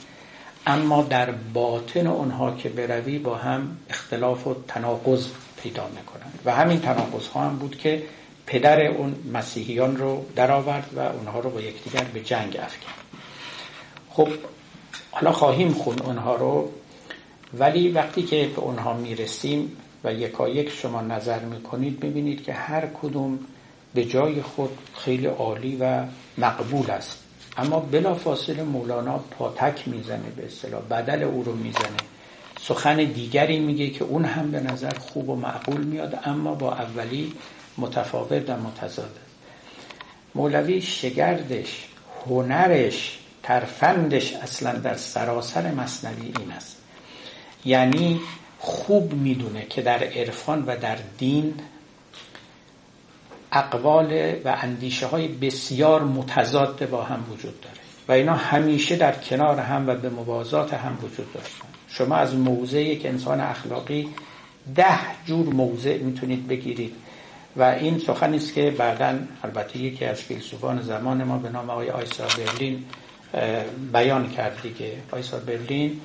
[0.67, 5.27] اما در باطن اونها که بروی با هم اختلاف و تناقض
[5.63, 6.39] پیدا می‌کنند.
[6.45, 8.03] و همین تناقض ها هم بود که
[8.47, 12.95] پدر اون مسیحیان رو درآورد و اونها رو با یکدیگر به جنگ افکند.
[14.11, 14.29] خب
[15.11, 16.71] حالا خواهیم خون اونها رو
[17.59, 23.39] ولی وقتی که به اونها می‌رسیم و یکایک شما نظر می‌کنید می‌بینید که هر کدوم
[23.95, 26.05] به جای خود خیلی عالی و
[26.39, 27.19] مقبول است.
[27.57, 31.97] اما بلا فاصله مولانا پاتک می‌زنه به اصطلاح بدل او رو می‌زنه.
[32.61, 37.33] سخن دیگری میگه که اون هم به نظر خوب و معقول میاد اما با اولی
[37.79, 39.17] متفاوت و متضاد
[40.35, 41.89] مولوی شگردش
[42.27, 46.82] هنرش ترفندش اصلا در سراسر مصنوی این است.
[47.65, 48.21] یعنی
[48.59, 51.55] خوب می‌دونه که در عرفان و در دین
[53.53, 57.77] اقوال و اندیشه های بسیار متضاد با هم وجود داره.
[58.09, 62.81] و اینا همیشه در کنار هم و به موازات هم وجود داشتن شما از موضع
[62.81, 64.09] یک انسان اخلاقی
[64.75, 66.95] ده جور موضع می‌تونید بگیرید.
[67.57, 71.91] و این سخنی است که بعدا البته یکی از فیلسوفان زمان ما به نام آقای
[71.91, 72.85] آیسا برلین
[73.93, 74.93] بیان کرد دیگه.
[75.11, 76.01] آیسا برلین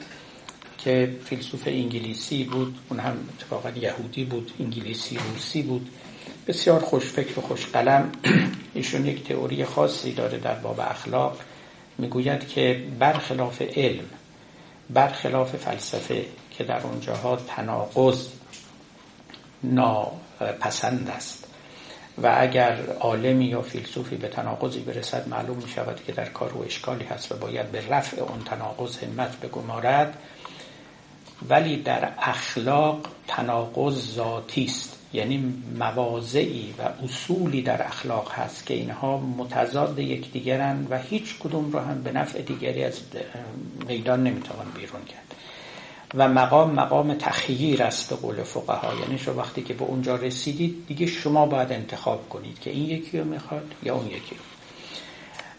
[0.88, 5.90] که فیلسوف انگلیسی بود اون هم اتفاقا یهودی بود انگلیسی روسی بود.
[6.48, 8.12] بسیار خوشفکر و خوش قلم.
[8.74, 11.40] ایشون یک تئوری خاصی داره در باب اخلاق.
[11.98, 14.04] می‌گوید که برخلاف علم
[14.90, 18.28] برخلاف فلسفه که در اونجاها تناقض
[19.64, 21.48] ناپسند است.
[22.24, 26.62] و اگر عالمی یا فیلسوفی به تناقضی برسد معلوم می شود که در کار و
[26.62, 30.18] اشکالی هست و باید به رفع اون تناقض همت بگمارد.
[31.50, 34.94] ولی در اخلاق تناقض ذاتی است.
[35.14, 41.80] یعنی مواضعی و اصولی در اخلاق هست که اینها متضاد یکدیگرند و هیچ کدوم رو
[41.80, 43.02] هم به نفع دیگری از
[43.88, 45.36] میدان نمی‌توان بیرون کرد.
[46.14, 48.94] و مقام مقام تخییر است به قول فقها.
[49.02, 53.20] یعنی شما وقتی که به اونجا رسیدید دیگه شما باید انتخاب کنید که این یکی
[53.20, 54.36] رو می‌خواد یا اون یکی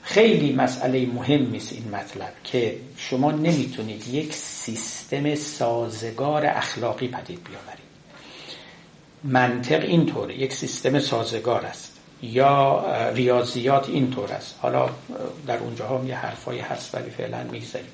[0.08, 7.88] خیلی مسئله مهم است این مطلب که شما نمی‌تونید یک سیستم سازگار اخلاقی پدید بیاورید.
[9.24, 10.38] منطق اینطوره.
[10.38, 11.92] یک سیستم سازگار است.
[12.22, 14.54] یا ریاضیات اینطور است.
[14.62, 14.90] حالا
[15.46, 17.90] در اونجاها یه حرفای هست ولی فعلا می‌گذاریم.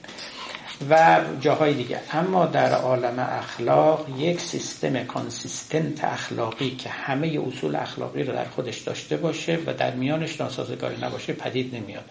[0.91, 2.01] و جاهای دیگه.
[2.13, 8.79] اما در عالم اخلاق یک سیستم کانسیستنت اخلاقی که همه اصول اخلاقی رو در خودش
[8.79, 12.05] داشته باشه و در میانش ناسازگاری نباشه پدید نمیاد.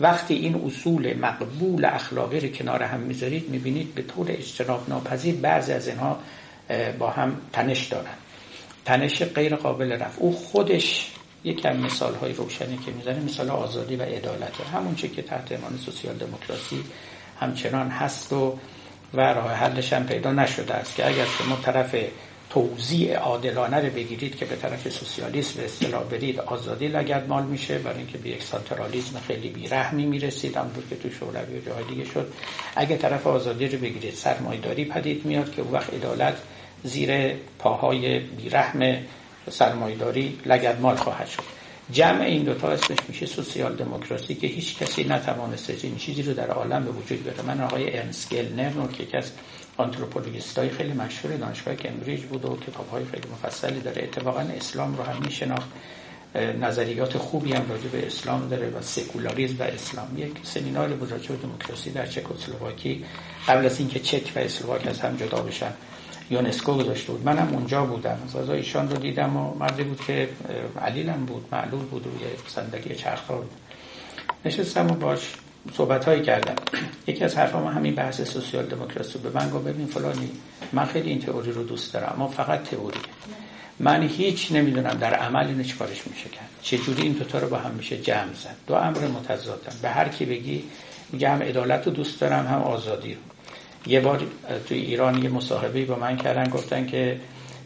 [0.00, 5.72] وقتی این اصول مقبول اخلاقی رو کنار هم می‌ذارید می‌بینید به طور اجتناب ناپذیر بعضی
[5.72, 6.18] از اینها
[6.98, 8.14] با هم تنش دارن.
[8.84, 10.20] تنش غیر قابل رفع.
[10.20, 11.12] او خودش
[11.44, 14.60] یکی از مثال های روشنی که می‌زنه مثال آزادی و عدالت.
[14.74, 16.84] همون چه که تحت عنوان سوسیال دموکراسی
[17.42, 18.58] همچنان هست و
[19.14, 21.96] و راه حلش هم پیدا نشده است که اگر شما طرف
[22.50, 26.88] توزیع عادلانه رو بگیرید که به طرف سوسیالیسم به اصطلاح برید آزادی
[27.28, 27.78] مال میشه.
[27.78, 32.32] برای اینکه به یک سانترالیسم خیلی بیرحمی می‌رسید همونطور که تو شوروی و دیگه شد.
[32.76, 36.34] اگه طرف آزادی رو بگیرید سرمایداری پدید میاد که وقت عدالت
[36.84, 38.96] زیر پاهای بیرحم
[39.50, 40.38] سرمایداری
[40.80, 41.61] پامال خواهد شد.
[41.90, 46.50] جمع این دوتا اسمش میشه سوسیال دموکراسی که هیچ کسی نتوانسته این چیزی رو در
[46.50, 47.42] عالم به وجود بیاره.
[47.42, 49.30] من آقای ارنست گلنر که یکی از
[50.56, 54.02] های خیلی مشهور دانشگاه کمبریج بود و کتاب های خیلی مفصلی داره.
[54.02, 55.68] اتفاقا اسلام رو هم میشناخت.
[56.60, 60.08] نظریات خوبی هم راجع به اسلام داره و سکولاریزم و اسلام.
[60.16, 63.04] یک سمینار بود راجع به دموکراسی در چکسلواکی.
[63.48, 65.72] قبل از اینکه چک و اسلواک از هم جدا بشن
[66.32, 67.24] یونسکو گذاشته بود.
[67.24, 68.18] منم اونجا بودم.
[68.38, 70.28] از ایشان رو دیدم و مردی بود که
[70.82, 73.50] علیلم بود معلول بود و یه صندلی چرخدار بود.
[74.44, 75.20] نشستم و باش
[75.74, 76.54] صحبت هایی کردم.
[77.06, 80.30] یکی از حرفام همین بحث سوسیال دموکراسی به من گفت ببین فلانی
[80.72, 83.00] من خیلی این تئوری رو دوست دارم اما فقط تئوری.
[83.78, 86.48] من هیچ نمی‌دونم در عمل اینو چیکارش میشه کرد.
[86.62, 89.72] چه جوری این دوتا رو با هم میشه جمع زد؟ دو امر متضادن.
[89.82, 90.64] به هر کی بگی
[91.12, 93.20] میگه هم عدالت رو دوست دارم هم آزادی رو.
[93.86, 94.22] یه بار
[94.68, 97.16] توی ایران یه مصاحبه با من کردن گفتن که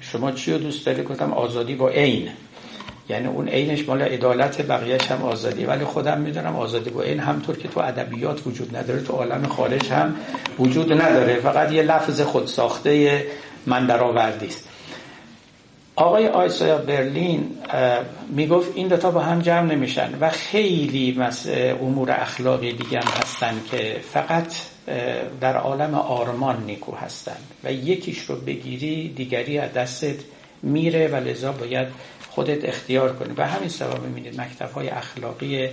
[0.01, 2.29] شما چی رو دوست داری؟ گفتم آزادی با عین.
[3.09, 5.65] یعنی اون عینش مال عدالت بقیهش هم آزادی.
[5.65, 9.89] ولی خودم می‌دونم آزادی با عین همطور که تو ادبیات وجود نداره تو عالم خارج
[9.89, 10.17] هم
[10.59, 11.35] وجود نداره.
[11.35, 13.25] فقط یه لفظ خود ساخته
[13.67, 14.69] من درآوردی است.
[15.97, 17.51] آقای آیسایا برلین
[18.29, 21.19] می‌گفت این دوتا با هم جمع نمیشن و خیلی
[21.81, 24.55] امور اخلاقی دیگه هم هستن که فقط
[25.41, 30.17] در عالم آرمان نیکو هستند و یکیش رو بگیری دیگری از دستت
[30.63, 31.89] میره و لذا باید
[32.31, 33.35] خودت اختیار کنی.
[33.37, 35.69] و همین سبب می‌بینید مکتب های اخلاقی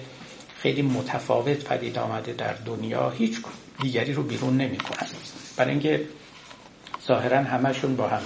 [0.57, 3.09] خیلی متفاوت پدید آمده در دنیا.
[3.09, 3.38] هیچ
[3.82, 5.07] دیگری رو بیرون نمی‌کنن.
[5.57, 6.01] برای اینکه
[7.07, 8.22] ظاهرا همشون با هم.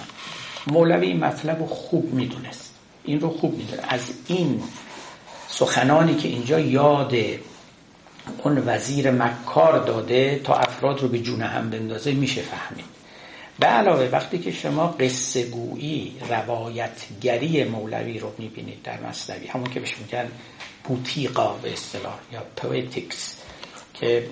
[0.68, 2.74] مولوی این مطلب رو خوب می‌دونست.
[3.04, 4.64] این رو خوب می‌دونه از این
[5.48, 7.16] سخنانی که اینجا یاد
[8.44, 12.86] اون وزیر مکار داده تا افراد رو به جون هم بندازه میشه فهمید.
[13.60, 19.80] به علاوه وقتی که شما قصه گویی روایتگری مولوی رو می‌بینید در مثنوی همون که
[19.80, 20.28] بهش میگن
[20.84, 23.38] بوتیقا به اصطلاح یا poetics
[23.94, 24.30] که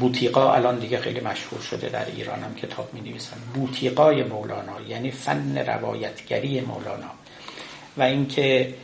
[0.00, 5.10] بوتیقا الان دیگه خیلی مشهور شده در ایران هم کتاب می نویسن بوتیقای مولانا یعنی
[5.10, 7.10] فن روایتگری مولانا.
[7.96, 8.74] و اینکه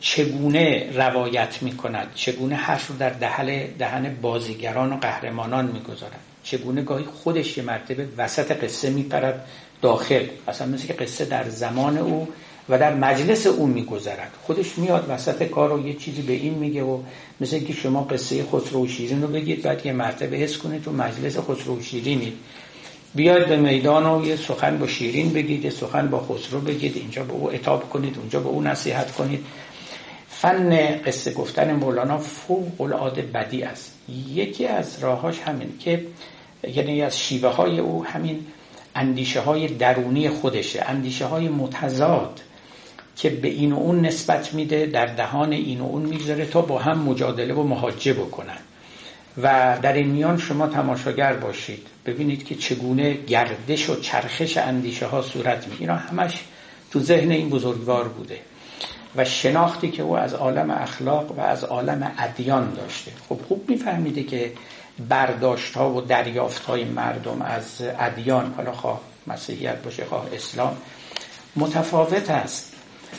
[0.00, 6.20] چگونه روایت می کند چگونه حرف رو در دهل دهن بازیگران و قهرمانان می گذارد
[6.42, 9.46] چگونه گاهی خودش یه مرتبه وسط قصه می پرد
[9.82, 12.28] داخل؟ اصلا مثل که قصه در زمان او
[12.68, 14.32] و در مجلس او میگذرد.
[14.42, 17.02] خودش میاد وسط کار و یه چیزی به این میگه و
[17.40, 20.92] مثل که شما قصه خسرو و شیرین رو بگید بعد یه مرتبه حس کنید تو
[20.92, 22.32] مجلس خسرو و شیرینید.
[23.14, 27.24] بیاید به میدان و یه سخن با شیرین بگید یه سخن با خسرو بگید اینجا
[27.24, 29.46] به او اتاب کنید اونجا به او نصیحت کنید.
[30.28, 33.98] فن قصه گفتن مولانا فوق العاده بدی است.
[34.34, 36.06] یکی از راهاش همین که
[36.74, 38.46] یعنی از شیوه های او همین
[38.94, 42.40] اندیشه های درونی خودشه اندیشه های متضاد
[43.16, 46.78] که به این و اون نسبت میده در دهان این و اون می‌ذاره تا با
[46.78, 48.58] هم مجادله و محاجه بکنن.
[49.42, 51.86] و در این میان شما تماشاگر باشید.
[52.06, 56.44] ببینید که چگونه گردش و چرخش اندیشه ها صورت می اینا همش
[56.90, 58.38] تو ذهن این بزرگوار بوده.
[59.16, 63.12] و شناختی که او از عالم اخلاق و از عالم ادیان داشته.
[63.28, 64.52] خب خوب میفهمیده که
[65.08, 70.76] برداشت ها و دریافت های مردم از ادیان حالا خواه مسیحیت باشه خواه اسلام
[71.56, 72.69] متفاوت است.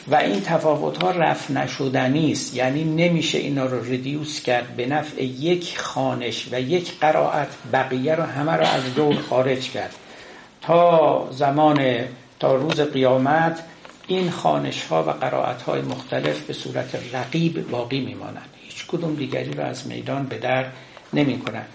[0.08, 2.56] و این تفاوت ها رفع نشدنی است.
[2.56, 8.24] یعنی نمیشه اینا رو ردیوس کرد به نفع یک خانش و یک قرائت بقیه رو
[8.24, 9.96] همه رو از دور خارج کرد.
[10.62, 12.06] تا زمان
[12.40, 13.64] تا روز قیامت
[14.08, 18.50] این خانش ها و قرائت های مختلف به صورت رقیب باقی میمانند.
[18.64, 20.66] هیچ کدوم دیگری رو از میدان به در
[21.14, 21.68] نمی کنند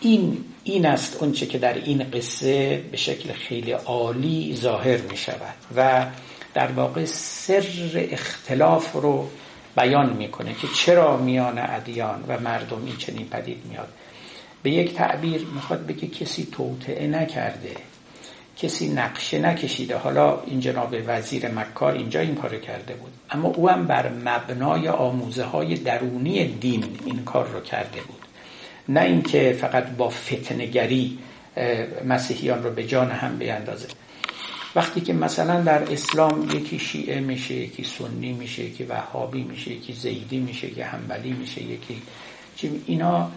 [0.00, 5.54] این این است اونچه که در این قصه به شکل خیلی عالی ظاهر می شود
[5.76, 6.06] و
[6.54, 9.30] در واقع سر اختلاف رو
[9.76, 13.88] بیان می‌کنه که چرا میان ادیان و مردم این چنین پدید میاد.
[14.62, 17.76] به یک تعبیر می‌خواد بگه کسی توطعه نکرده
[18.56, 19.96] کسی نقشه نکشیده.
[19.96, 24.88] حالا این جناب وزیر مکار اینجا این کار کرده بود اما او هم بر مبنای
[24.88, 28.22] آموزه های درونی دین این کار رو کرده بود.
[28.88, 31.18] نه اینکه فقط با فتنگری
[32.04, 33.88] مسیحیان رو به جان هم بیندازه
[34.76, 39.92] وقتی که مثلا در اسلام یکی شیعه میشه یکی سنی میشه یکی وهابی میشه یکی
[39.92, 42.02] زیدی میشه یکی همبلی میشه یکی
[42.86, 43.30] اینا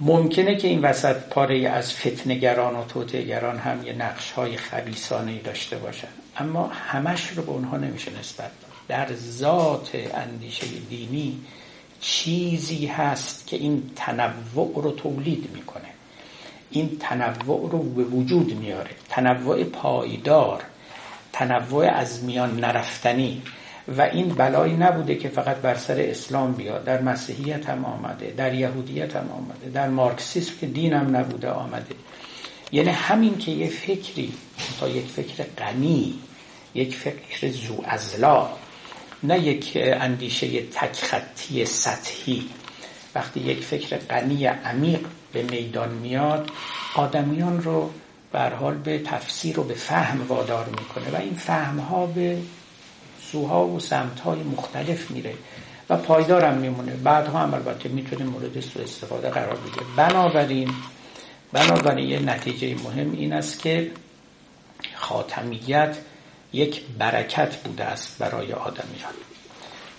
[0.00, 5.76] ممکنه که این وسط پاره از فتنگران و توتگران هم یه نقش های خبیسانه داشته
[5.76, 6.08] باشن.
[6.36, 8.70] اما همش رو به اونها نمیشه نسبت داد.
[8.88, 11.40] در ذات اندیشه دینی
[12.00, 15.93] چیزی هست که این تنوع رو تولید می‌کنه.
[16.74, 18.90] این تنوع رو به وجود میاره.
[19.08, 20.62] تنوع پایدار
[21.32, 23.42] تنوع از میان نرفتنی.
[23.88, 26.84] و این بلایی نبوده که فقط بر سر اسلام بیاد.
[26.84, 31.94] در مسیحیت هم آمده در یهودیت هم آمده در مارکسیسم که دین هم نبوده آمده.
[32.72, 34.32] یعنی همین که یه فکری
[34.80, 36.14] تا یک فکر غنی
[36.74, 38.48] یک فکر زو ازلا
[39.22, 42.42] نه یک اندیشه تک خطی سطحی.
[43.14, 45.00] وقتی یک فکر غنی عمیق
[45.34, 46.50] به میدان میاد
[46.94, 47.90] آدمیان رو
[48.60, 52.38] حال به تفسیر و به فهم وادار می‌کنه و این فهم ها به
[53.32, 55.34] سوها و سمت های مختلف میره
[55.90, 56.92] و پایدارم میمونه.
[56.92, 60.70] بعدها هم البته می‌تونه مورد سو استفاده قرار بگیره بنابراین
[61.52, 63.90] بنابراین یه نتیجه مهم این است که
[64.94, 65.96] خاتمیت
[66.52, 69.14] یک برکت بوده است برای آدمیان.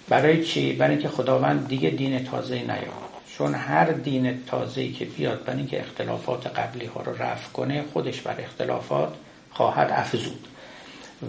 [0.10, 3.05] برای چی؟ برای اینکه خداوند دیگه دین تازه نیاد
[3.38, 8.22] چون هر دین تازه‌ای که بیاد برای اینکه اختلافات قبلی ها رو رفع کنه خودش
[8.22, 9.14] بر اختلافات
[9.52, 10.48] خواهد افزود.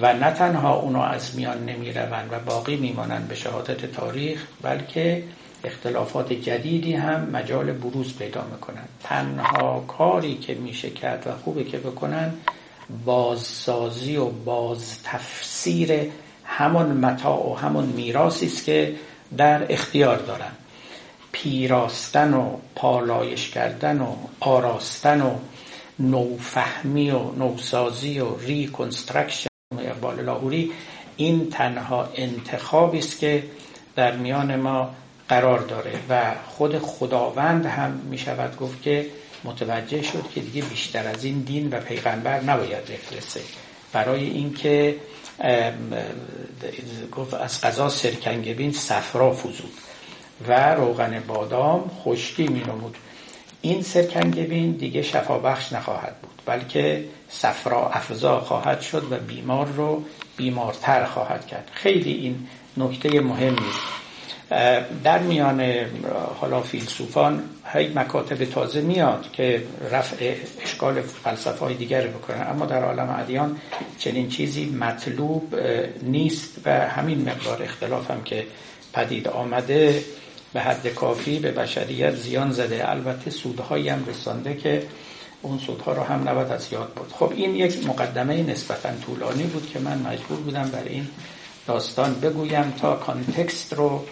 [0.00, 5.22] و نه تنها اونو از میان نمی روند و باقی میمانند به شهادت تاریخ بلکه
[5.64, 8.88] اختلافات جدیدی هم مجال بروز پیدا می‌کنند.
[9.02, 12.34] تنها کاری که میشه کرد و خوبه که بکنن
[13.04, 16.10] بازسازی و باز تفسیر
[16.44, 18.94] همون متاع و همون میراثی است که
[19.36, 20.52] در اختیار دارن.
[21.42, 25.34] پیراستن و پالایش کردن و آراستن و
[25.98, 30.72] نوفهمی و نوسازی و reconstruction اقبال لاهوری
[31.16, 33.44] این تنها انتخابی است که
[33.96, 34.90] در میان ما
[35.28, 39.06] قرار داره و خود خداوند هم می شود گفت که
[39.44, 43.40] متوجه شد که دیگه بیشتر از این دین و پیغمبر نباید بفرسته.
[43.92, 44.96] برای اینکه
[47.12, 49.72] گفت از قضا سرکنگبین صفرا فزود.
[50.48, 52.96] و روغن بادام خشکی می نمود
[53.62, 60.02] این سرکنگبین دیگه شفابخش نخواهد بود بلکه صفرا افزا خواهد شد و بیمار رو
[60.36, 61.70] بیمارتر خواهد کرد.
[61.72, 63.56] خیلی این نکته مهمی.
[65.04, 65.64] در میان
[66.40, 72.84] حالا فیلسوفان هی مکاتب تازه میاد که رفع اشکال فلسفه های دیگر بکنن اما در
[72.84, 73.60] عالم ادیان
[73.98, 75.54] چنین چیزی مطلوب
[76.02, 78.46] نیست و همین مقدار اختلاف هم که
[78.92, 80.04] پدید آمده
[80.56, 82.90] به حد کافی به بشریت زیان زده.
[82.90, 84.86] البته سودهایی هم رسانده که
[85.42, 89.70] اون سودها رو هم نباید از یاد بود خب این یک مقدمه نسبتا طولانی بود
[89.72, 91.08] که من مجبور بودم برای این
[91.66, 94.04] داستان بگویم تا کانتکست رو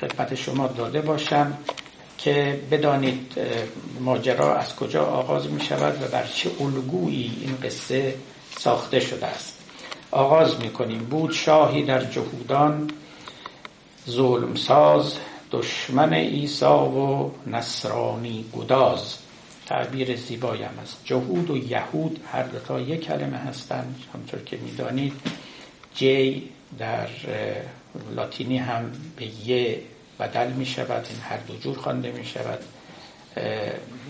[0.00, 1.58] خدمت شما داده باشم
[2.18, 3.32] که بدانید
[4.00, 8.14] ماجرا از کجا آغاز می شود و بر چه الگویی این قصه
[8.58, 9.54] ساخته شده است.
[10.10, 10.98] آغاز می کنیم.
[10.98, 12.90] بود شاهی در جهودان
[14.08, 15.14] ظلم ساز
[15.52, 19.16] دشمن ایسا و نصرانی گداز.
[19.66, 24.02] تعبیر زیبایم است جهود و یهود هر تا یک کلمه هستند.
[24.14, 25.12] همطور که می‌دانید
[25.94, 26.48] جی
[26.78, 27.08] در
[28.16, 29.82] لاتینی هم به یه
[30.20, 32.58] بدل می شود این هر دو جور خوانده می شود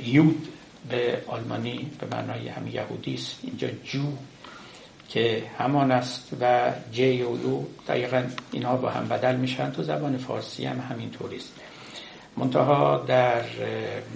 [0.05, 0.49] یود
[0.89, 3.39] به آلمانی به معنای هم یهودی است.
[3.43, 4.03] اینجا جو
[5.11, 9.71] که همان است و جی و یو دقیقا اینها با هم بدل میشن.
[9.71, 11.53] تو زبان فارسی هم همینطوری است.
[12.37, 13.45] منتها در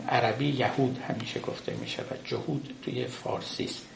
[0.09, 3.87] عربی یهود همیشه گفته می شود جهود توی فارسی است.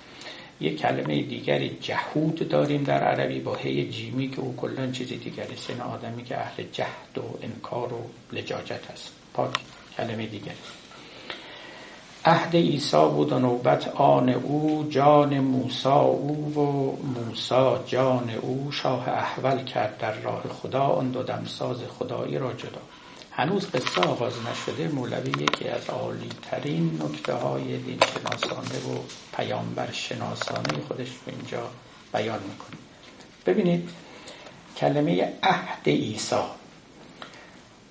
[0.61, 5.57] یک کلمه دیگری جهود داریم در عربی با هی جیمی که او کلا چیزی دیگری
[5.57, 9.12] سن آدمی که اهل جهد و انکار و لجاجت است.
[9.34, 9.51] پاک
[9.96, 10.57] کلمه دیگری
[12.29, 19.09] عهد عیسی بود و نوبت آن او جان موسا او و موسا جان او شاه
[19.09, 20.83] احول کرد در راه خدا.
[20.83, 22.81] آن دو دمساز خدایی را جدا.
[23.33, 24.89] هنوز قصه آغاز نشده.
[24.89, 28.99] مولوی یکی از عالی ترین نکته های دین شناسانه و
[29.37, 31.62] پیامبر شناسانه خودش رو اینجا
[32.12, 32.79] بیان می‌کنه.
[33.47, 33.89] ببینید
[34.76, 36.37] کلمه عهد عیسی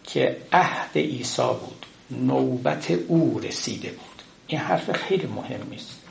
[0.04, 4.17] که عهد عیسی بود نوبت او رسیده بود.
[4.48, 6.08] این حرف خیلی مهم است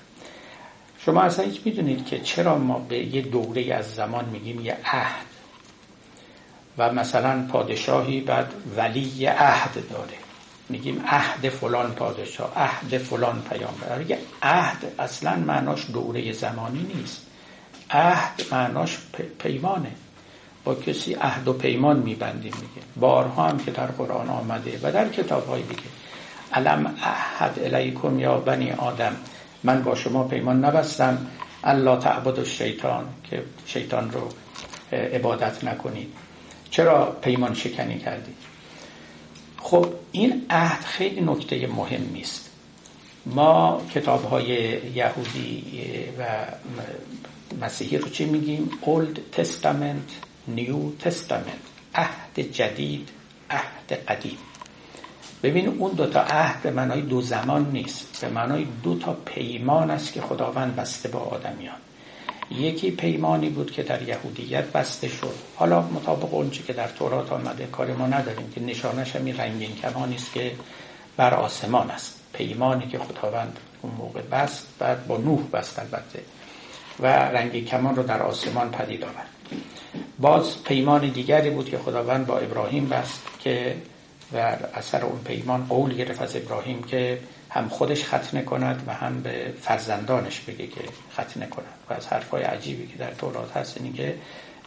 [1.06, 5.26] شما اصلا هیچ می‌دونید که چرا ما به یه دوره از زمان میگیم یه عهد.
[6.78, 10.14] و مثلا پادشاهی بعد ولی عهد داره.
[10.68, 14.10] میگیم عهد فلان پادشاه عهد فلان پیامبر.
[14.10, 17.26] یه عهد اصلا معناش دوره زمانی نیست.
[17.90, 18.98] عهد معناش
[19.38, 19.92] پیمانه.
[20.64, 25.08] با کسی عهد و پیمان میبندیم میگه بارها هم که در قرآن آمده و در
[25.08, 25.82] کتاب های دیگه.
[26.52, 29.16] علم عهد الیکم یا بنی آدم.
[29.64, 31.26] من با شما پیمان نبستم.
[31.64, 34.28] الله تعبد الشیطان که شیطان رو
[34.96, 36.12] عبادت نکنید.
[36.70, 38.36] چرا پیمان شکنی کردید
[39.58, 42.50] خب این عهد خیلی نکته مهمی است
[43.26, 44.46] ما کتاب های
[44.94, 45.64] یهودی
[46.18, 46.24] و
[47.60, 50.08] مسیحی رو چی میگیم؟ Old Testament
[50.56, 51.62] New Testament.
[51.94, 53.08] عهد جدید
[53.50, 54.38] عهد قدیم.
[55.46, 58.24] ببین اون دوتا عهد به معنای دو زمان نیست.
[58.24, 61.76] به معنای دو تا پیمان است که خداوند بسته با آدمیان.
[62.50, 65.34] یکی پیمانی بود که در یهودیت بسته شد.
[65.56, 70.14] حالا مطابق اونچه که در تورات آمده کار ما نداریم که نشانش همین رنگین کمانی
[70.14, 70.52] است که
[71.16, 72.20] بر آسمان است.
[72.32, 76.20] پیمانی که خداوند اون موقع بست بعد با نوح بست البته.
[77.00, 79.28] و رنگین کمان رو در آسمان پدید آورد.
[80.18, 83.76] باز پیمان دیگری بود که خداوند با ابراهیم بست که
[84.32, 87.18] در اثر اون پیمان قول گرفت از ابراهیم که
[87.50, 90.80] هم خودش ختنه کند و هم به فرزندانش بگه که
[91.12, 91.64] ختنه کند.
[91.90, 94.14] و از حرفای عجیبی که در تورات هست اینی که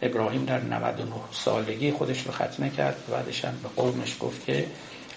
[0.02, 4.66] ابراهیم در 99 سالگی خودش رو ختنه کرد و بعدش هم به قومش گفت که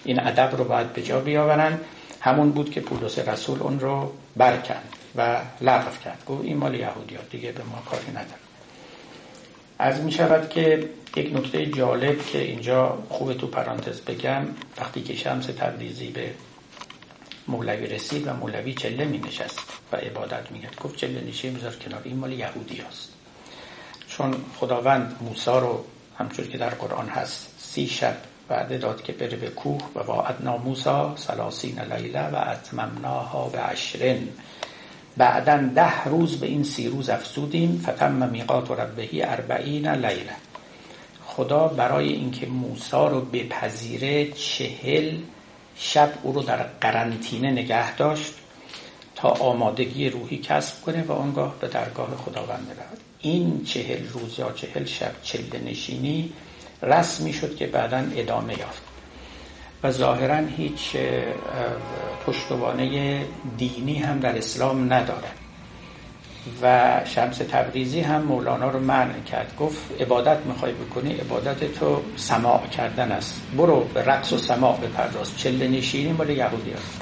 [0.04, 1.80] این ادب رو باید به جا بیاورن.
[2.20, 6.24] همون بود که پولس رسول اون رو برکند و لغو کرد.
[6.26, 8.43] گفت این مال یهودی دیگه به ما کاری نداره.
[9.78, 14.46] از می شود که یک نکته جالب که اینجا خوب تو پرانتز بگم
[14.78, 16.30] وقتی که شمس تبریزی به
[17.48, 19.60] مولوی رسید و مولوی چله می نشست
[19.92, 20.76] و عبادت می کرد.
[20.80, 23.12] گفت چله نشه میذار کنار این مال یهودی هست
[24.08, 25.84] چون خداوند موسا رو
[26.18, 28.16] همچون که در قرآن هست سی شب
[28.48, 34.28] بعد داد که بره به کوه و وعدنا موسا سلاسین لیله و اتممناها به عشرین
[35.16, 37.84] بعدا ده روز به این سی روز افزودیم.
[37.86, 40.36] فتم میقات ربهی اربعین لیله
[41.26, 45.18] خدا برای اینکه موسا رو بپذیره چهل
[45.76, 48.34] شب او رو در قرنطینه نگه داشت
[49.16, 54.52] تا آمادگی روحی کسب کنه و آنگاه به درگاه خداوند برود این چهل روز یا
[54.52, 56.32] چهل شب چله نشینی
[56.82, 58.82] رسمی شد که بعدا ادامه یافت.
[59.84, 60.96] و ظاهرا هیچ
[62.26, 63.20] پشتوانه
[63.58, 65.28] دینی هم در اسلام نداره
[66.62, 69.56] و شمس تبریزی هم مولانا رو منع کرد.
[69.56, 73.42] گفت عبادت می‌خوای بکنی عبادت تو سماع کردن است.
[73.56, 75.38] برو به رقص و سماع بپرداز.
[75.38, 77.00] چله نشینی مال یهودی هست.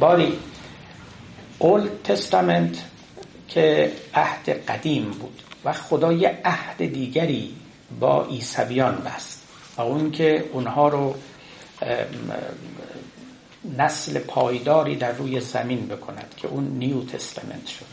[0.00, 0.38] باری
[1.58, 2.84] اول تستامنت
[3.48, 7.54] که عهد قدیم بود و خدا یه عهد دیگری
[8.00, 9.48] با عیسویان بست.
[9.76, 11.14] و اون که اونها رو
[13.78, 17.86] نسل پایداری در روی زمین بکند که اون نیو تستامنت شد.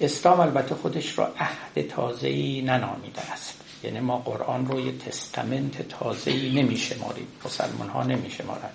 [0.00, 3.54] اسلام البته خودش را عهد تازه‌ای ننامیده است.
[3.84, 7.26] یعنی ما قرآن رو یه تستامنت تازه‌ای نمیشماریم.
[7.44, 8.72] مسلمان ها نمیشمارند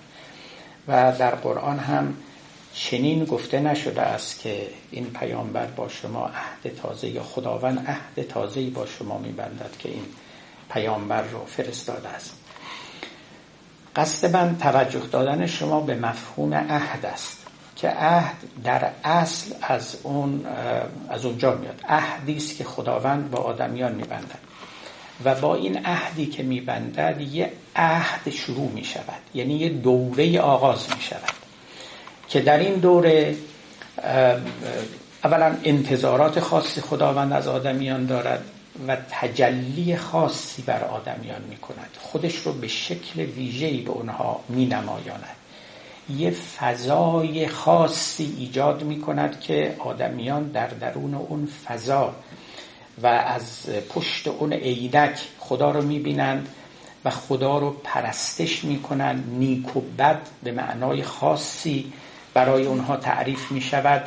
[0.88, 2.16] و در قرآن هم
[2.74, 8.70] چنین گفته نشده است که این پیامبر با شما عهد تازه یا خداوند عهد تازه‌ای
[8.70, 10.04] با شما میبندد که این
[10.70, 12.41] پیامبر رو فرستاده است.
[13.96, 20.46] قصد من توجه دادن شما به مفهوم عهد است که عهد در اصل از اون
[21.08, 21.80] از اونجا میاد.
[21.88, 24.38] عهدی است که خداوند با آدمیان میبندد.
[25.24, 30.86] و با این عهدی که میبندد یه عهد شروع می شود یعنی یه دوره آغاز
[30.96, 31.32] می شود
[32.28, 33.36] که در این دوره
[35.24, 38.44] اولا انتظارات خاصی خداوند از آدمیان دارد.
[38.88, 44.66] و تجلی خاصی بر آدمیان می کند خودش رو به شکل ویژه‌ای به اونها می
[44.66, 45.36] نمایاند
[46.16, 52.14] یه فضای خاصی ایجاد می کند که آدمیان در درون اون فضا
[53.02, 56.48] و از پشت اون عینک خدا رو می بینند
[57.04, 61.92] و خدا رو پرستش می کنند نیک و بد به معنای خاصی
[62.34, 64.02] برای اونها تعریف می شود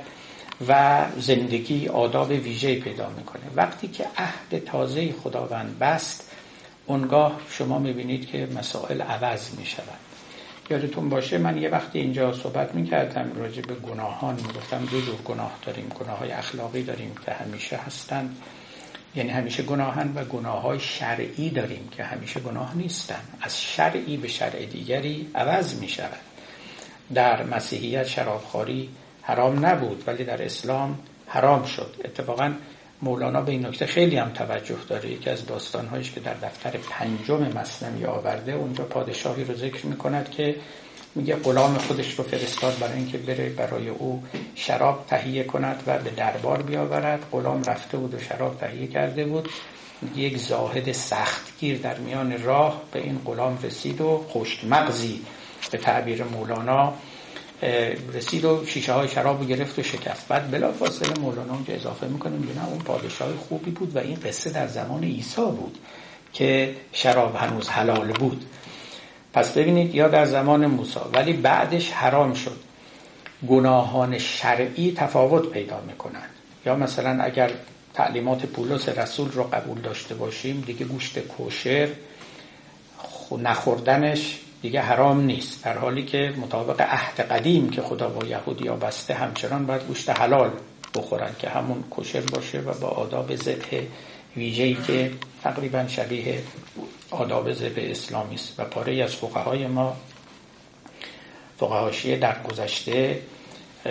[0.67, 3.43] و زندگی آداب ویژه پیدا می‌کنه.
[3.55, 6.31] وقتی که عهد تازه خداوند بست
[6.85, 9.99] اونگاه شما می‌بینید که مسائل عوض می‌شود.
[10.69, 15.51] یادتون باشه من یه وقتی اینجا صحبت می‌کردم راجع به گناهان می‌گفتم دو جور گناه
[15.65, 18.37] داریم گناه های اخلاقی داریم که همیشه هستند
[19.15, 23.21] یعنی همیشه گناهن و گناه های شرعی داریم که همیشه گناه نیستن.
[23.41, 26.19] از شرعی به شرع دیگری عوض می شود
[27.13, 28.89] در مسیحیت شرابخوری
[29.25, 31.95] حرام نبود ولی در اسلام حرام شد.
[32.05, 32.53] اتفاقا
[33.01, 35.09] مولانا به این نکته خیلی هم توجه داره.
[35.11, 40.55] یکی از داستانهایش که در دفتر پنجم مصنوی آورده اونجا پادشاهی رو ذکر می‌کند که
[41.15, 44.23] میگه غلام خودش رو فرستاد برای اینکه بره برای او
[44.55, 47.25] شراب تهیه کند و به دربار بیاورد.
[47.31, 49.49] غلام رفته بود و شراب تهیه کرده بود.
[50.15, 55.21] یک زاهد سختگیر در میان راه به این غلام رسید و خشک مغزی
[55.71, 56.93] به تعبیر مولانا
[58.13, 60.27] رسید و شیشه های شراب گرفت و شکست.
[60.27, 64.17] بعد بلا فاصله مولانا اونجا اضافه می‌کنه میگه نه اون پادشاه خوبی بود و این
[64.25, 65.77] قصه در زمان عیسی بود
[66.33, 68.45] که شراب هنوز حلال بود.
[69.33, 72.59] پس ببینید یا در زمان موسی ولی بعدش حرام شد.
[73.47, 76.25] گناهان شرعی تفاوت پیدا می‌کنن
[76.65, 77.51] یا مثلا اگر
[77.93, 81.89] تعلیمات پولس رسول رو قبول داشته باشیم دیگه گوشت کوشر
[83.41, 85.63] نخوردنش دیگه حرام نیست.
[85.63, 90.09] در حالی که مطابق عهد قدیم که خدا با یهودی ها بسته همچنان باید گوشت
[90.09, 90.51] حلال
[90.95, 93.81] بخورن که همون کشر باشه و با آداب ذبح
[94.37, 95.11] ویژه‌ای که
[95.43, 96.43] تقریبا شبیه
[97.11, 98.59] آداب ذبح اسلامی است.
[98.59, 99.97] و پاره از فقهای ما
[101.57, 103.21] فقهاشیه در گذشته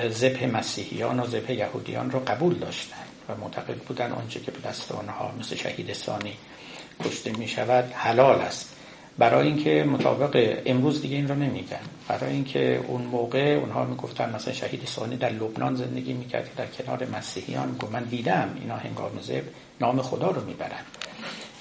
[0.08, 4.92] ذبح مسیحیان و ذبح یهودیان رو قبول داشتن و معتقد بودن آنچه که به دست
[4.92, 6.36] آنها مثل شهید ثانی
[7.04, 8.73] کشته می شود حلال است.
[9.18, 11.78] برای اینکه مطابق امروز دیگه این رو نمیگن.
[12.08, 17.06] برای اینکه اون موقع اونها می‌گفتن مثلا شهید ثانی در لبنان زندگی می‌کرد در کنار
[17.16, 19.42] مسیحیان گفت من دیدم اینا هنگام زب
[19.80, 20.84] نام خدا رو می‌برن.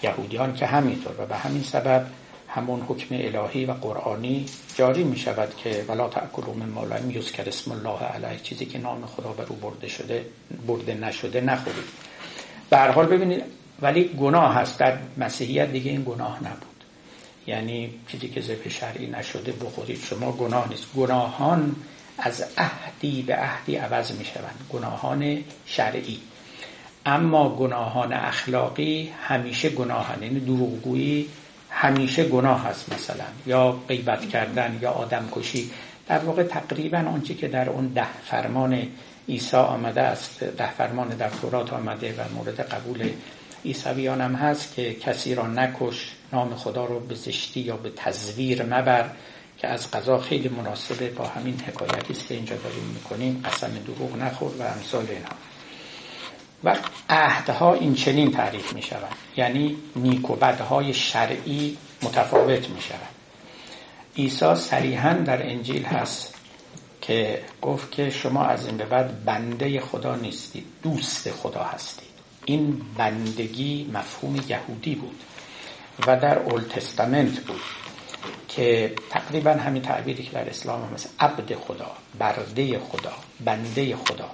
[0.04, 2.06] یهودیان که همینطور و به همین سبب
[2.47, 4.45] همون حکم الهی و قرآنی
[4.76, 8.39] جاری می شود که ولا تأکلوا من ما لم یذکر اسم الله علیه.
[8.43, 10.26] چیزی که نام خدا بر او برده شده
[10.68, 11.84] برده نشده نخورید.
[12.70, 13.43] به هر حال ببینید
[13.82, 14.80] ولی گناه هست.
[14.80, 16.72] در مسیحیت دیگه این گناه نبود.
[17.48, 20.04] یعنی چیزی که ذبح شرعی نشده بخورید.
[20.04, 20.86] شما گناه نیست.
[20.96, 21.76] گناهان
[22.18, 26.20] از عهدی به عهدی عوض می شوند گناهان شرعی.
[27.06, 31.30] اما گناهان اخلاقی همیشه گناهن یعنی دروغگویی
[31.70, 33.26] همیشه گناه هست مثلا.
[33.46, 35.72] یا غیبت کردن یا آدم کشی.
[36.08, 38.88] در واقع تقریبا آنچه که در اون ده فرمان
[39.30, 43.10] عیسی آمده است ده فرمان در تورات آمده و مورد قبول
[43.66, 48.64] عیسویان هم هست که کسی را نکش نام خدا رو به زشتی یا به تزویر
[48.64, 49.10] مبر
[49.58, 51.10] که از قضا خیلی مناسبه.
[51.10, 53.42] با همین حکایتی که اینجا داریم می‌کنیم.
[53.46, 55.30] قسم دروغ نخور و امثال اینا.
[56.64, 56.76] و
[57.10, 63.14] عهدها این چنین تعریف می شود یعنی نیک و بدهای شرعی متفاوت می شود
[64.18, 66.34] عیسی صریحا در انجیل هست
[67.02, 72.14] که گفت که شما از این به بعد بنده خدا نیستید دوست خدا هستید.
[72.46, 75.20] این بندگی مفهوم یهودی بود.
[76.08, 77.62] و در اول تستامنت بود
[78.48, 83.14] که تقریبا همین تعبیری که در اسلام هم مثل عبد خدا برده خدا
[83.46, 84.30] بنده خدا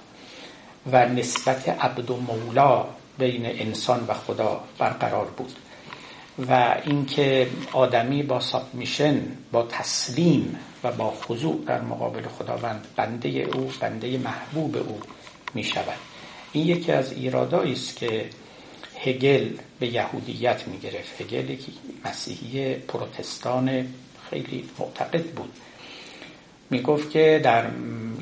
[0.92, 2.84] و نسبت عبد و مولا
[3.18, 5.52] بین انسان و خدا برقرار بود
[6.48, 13.70] و اینکه آدمی با سابمیشن با تسلیم و با خضوع در مقابل خداوند بنده او
[13.80, 15.00] بنده محبوب او
[15.54, 15.98] می شود
[16.52, 18.30] این یکی از ایرادایی است که
[19.04, 19.48] هگل
[19.80, 21.72] به یهودیت می گرفت هگل یکی
[22.04, 23.86] مسیحی پروتستان
[24.30, 25.52] خیلی معتقد بود.
[26.70, 27.66] می گفت که در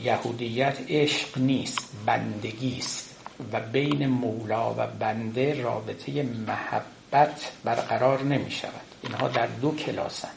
[0.03, 3.17] یهودیت عشق نیست بندگی است
[3.53, 10.29] و بین مولا و بنده رابطه محبت برقرار نمی شود اینها در دو کلاسن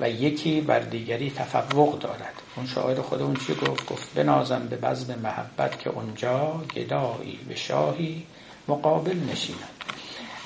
[0.00, 2.42] و یکی بر دیگری تفوق دارد.
[2.56, 8.26] اون شاعر خودمون چی گفت؟ گفت بنازم به بزم محبت که اونجا گدایی و شاهی
[8.68, 9.76] مقابل نشینند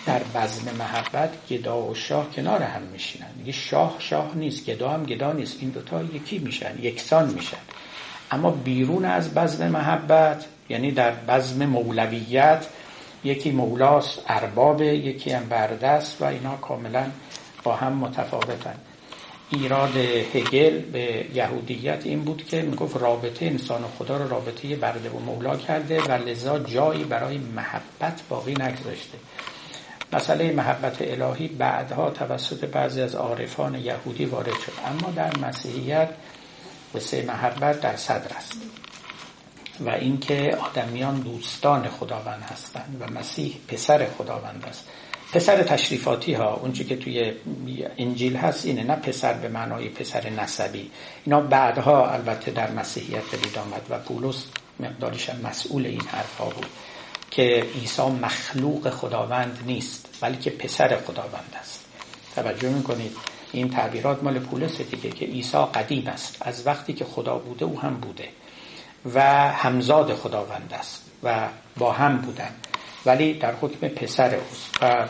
[0.06, 3.30] در بزم محبت گدا و شاه کنار هم میشینن.
[3.38, 5.56] دیگه شاه شاه نیست گدا هم گدا نیست.
[5.60, 7.56] این دوتا یکی میشن یکسان میشن.
[8.30, 12.66] اما بیرون از بزم محبت یعنی در بزم مولویت
[13.24, 17.04] یکی مولاست ارباب یکی هم بردست و اینا کاملا
[17.64, 18.74] با هم متفاوتن.
[19.50, 19.96] ایراد
[20.34, 25.18] هگل به یهودیت این بود که می‌گفت رابطه انسان و خدا رو رابطه برده و
[25.18, 29.18] مولا کرده و لذا جایی برای محبت باقی نگذاشته.
[30.12, 34.72] مسئله محبت الهی بعدها توسط بعضی از عارفان یهودی وارد شد.
[34.86, 36.08] اما در مسیحیت
[36.94, 38.52] قصه محبت در صدر است
[39.80, 44.88] و اینکه آدمیان دوستان خداوند هستند و مسیح پسر خداوند است.
[45.32, 47.32] پسر تشریفاتی ها اونچه که توی
[47.98, 50.90] انجیل هست اینه نه پسر به معنای پسر نسبی.
[51.24, 54.46] اینا بعدها البته در مسیحیت پدید آمد و پولس
[54.80, 56.66] مقدارش مسئول این حرف ها بود.
[57.30, 61.84] که عیسی مخلوق خداوند نیست بلکه پسر خداوند است.
[62.34, 63.16] توجه می‌کنید؟
[63.52, 66.36] این تعبیرات مال پولس دیگه که عیسی قدیم است.
[66.40, 68.28] از وقتی که خدا بوده او هم بوده.
[69.14, 69.22] و
[69.52, 72.50] همزاد خداوند است و با هم بودن.
[73.06, 74.78] ولی در حکم پسر اوست.
[74.82, 75.06] و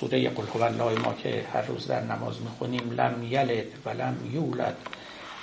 [0.00, 4.16] سوره قل هو الله ما که هر روز در نماز می‌خونیم لم یلد و لم
[4.32, 4.76] یولد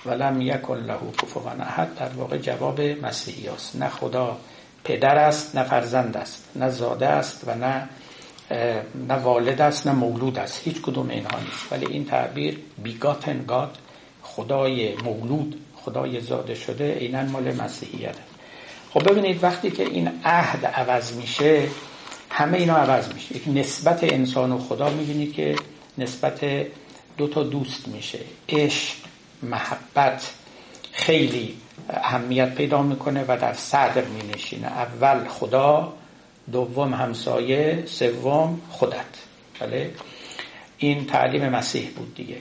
[0.05, 1.95] و لم یکن له کفوا احد.
[1.95, 3.75] در واقع جواب مسیحی است.
[3.75, 4.37] نه خدا
[4.83, 7.89] پدر است نه فرزند است نه زاده است و نه
[9.07, 10.61] نه والد است نه مولود است.
[10.63, 11.71] هیچ کدوم اینها نیست.
[11.71, 13.77] ولی این تعبیر بیگاتن گاد
[14.21, 18.15] خدای مولود خدای زاده شده عینا مال مسیحیت
[18.93, 21.67] خب ببینید وقتی که این عهد عوض میشه
[22.29, 23.35] همه اینا عوض میشه.
[23.35, 25.55] یک نسبت انسان و خدا می‌بینید که
[25.97, 26.45] نسبت
[27.17, 28.19] دو تا دوست میشه.
[28.49, 28.95] عشق
[29.43, 30.33] محبت
[30.91, 31.57] خیلی
[31.89, 34.67] اهمیت پیدا می‌کنه و در صدر مینشینه.
[34.67, 35.93] اول خدا
[36.51, 39.05] دوم همسایه سوم خودت.
[39.59, 39.91] بله؟
[40.77, 42.37] این تعلیم مسیح بود دیگه.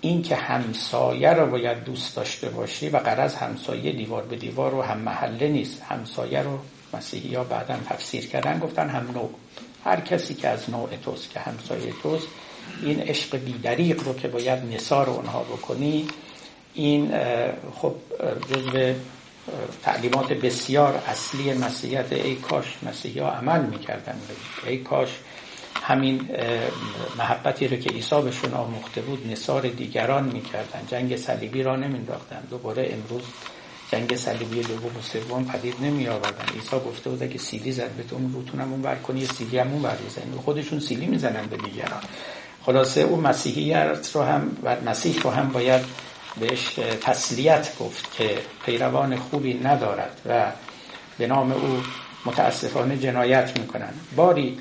[0.00, 4.82] این که همسایه رو باید دوست داشته باشی و قرض همسایه دیوار به دیوار رو
[4.82, 5.82] هم محله نیست.
[5.82, 6.58] همسایه رو
[6.94, 9.30] مسیحی ها بعدا تفسیر کردن گفتن هم نوع
[9.84, 12.26] هر کسی که از نوع توست که همسایه توست
[12.82, 16.08] این عشق بیدریق رو که باید نصار اونها بکنی
[16.76, 17.12] این
[17.74, 17.94] خب
[18.50, 18.94] جزو
[19.82, 24.20] تعلیمات بسیار اصلی مسیحیت ای کاش مسیحی ها عمل می‌کردن.
[24.66, 25.08] ای کاش
[25.82, 26.28] همین
[27.18, 30.80] محبتی رو که عیسی بهشون آموخته بود نصار دیگران می‌کردن.
[30.88, 33.22] جنگ صلیبی را نمینداختن دوباره امروز
[33.92, 38.32] جنگ صلیبی دوم و سوم پدید نمی آوردن عیسی گفته بود که سیلی زد بهتون
[38.32, 39.96] روتونم اون بر کنی سیلی هم اون بر
[40.44, 42.02] خودشون سیلی می‌زنن به دیگران.
[42.66, 45.84] خلاصه اون مسیحیت رو هم و مسیح رو هم باید
[46.40, 50.52] بهش تسلیت گفت که پیروان خوبی ندارد و
[51.18, 51.82] به نام او
[52.26, 54.58] متاسفانه جنایت می‌کنن باری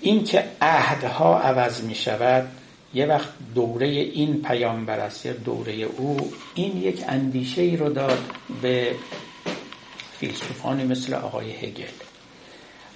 [0.00, 2.48] این که عهدها عوض می شود
[2.94, 8.18] یه وقت دوره این پیامبر است یا دوره او این یک اندیشه ای رو داد
[8.62, 8.94] به
[10.18, 11.92] فیلسوفانی مثل آقای هگل.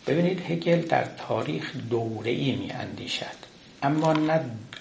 [0.07, 3.43] ببینید هگل در تاریخ دوره ای می اندیشد
[3.83, 4.41] اما نه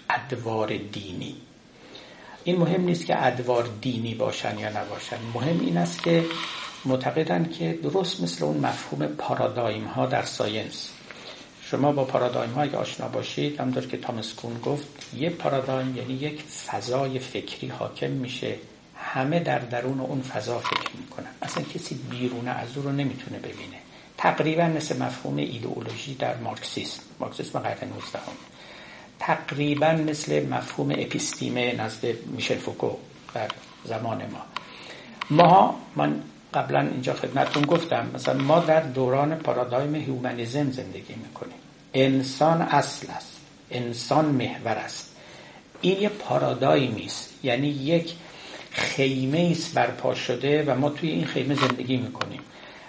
[0.10, 1.36] ادوار دینی.
[2.44, 5.18] این مهم نیست که ادوار دینی باشن یا نباشن.
[5.34, 6.26] مهم این است که
[6.86, 10.90] معتقدن که درست مثل اون مفهوم پارادایم ها در ساینس.
[11.62, 14.88] شما با پارادایم های آشنا باشید همونطور که تامس کون گفت
[15.18, 18.56] یه پارادایم یعنی یک فضای فکری حاکم میشه.
[18.96, 21.30] همه در درون اون فضا فکر می‌کنن.
[21.42, 23.78] اصلا کسی بیرون از او رو نمی‌تونه ببینه.
[24.18, 27.02] تقریبا مثل مفهوم ایدئولوژی در مارکسیسم.
[27.20, 28.20] مارکسیسم قرن 19
[29.22, 32.90] تقریبا مثل مفهوم اپیستیمه نزد میشل فوکو
[33.34, 33.48] در
[33.86, 34.46] زمان ما.
[35.30, 41.56] ما من قبلا اینجا خدمتون گفتم مثلا ما در دوران پارادایم humanism زندگی می‌کنیم.
[41.94, 43.38] انسان اصل است
[43.72, 45.16] انسان محور است.
[45.82, 48.14] این یه پارادایمی است یعنی یک
[48.72, 52.41] خیمه است برپا شده و ما توی این خیمه زندگی می‌کنیم.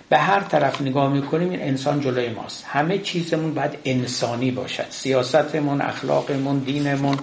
[0.09, 2.65] به هر طرف نگاه می‌کنیم این انسان جلوی ماست.
[2.69, 4.87] همه چیزمون باید انسانی باشد.
[4.91, 7.19] سیاستمون اخلاقمون دینمون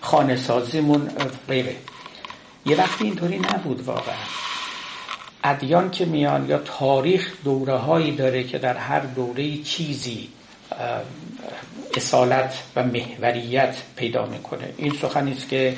[0.00, 1.10] خانه سازیمون
[1.48, 1.76] غیره.
[2.66, 4.14] یه وقتی اینطوری نبود واقعا.
[5.44, 10.28] ادیان که میان یا تاریخ دوره هایی داره که در هر دوره چیزی
[11.96, 14.72] اصالت و محوریت پیدا می‌کنه.
[14.76, 15.76] این سخنی است که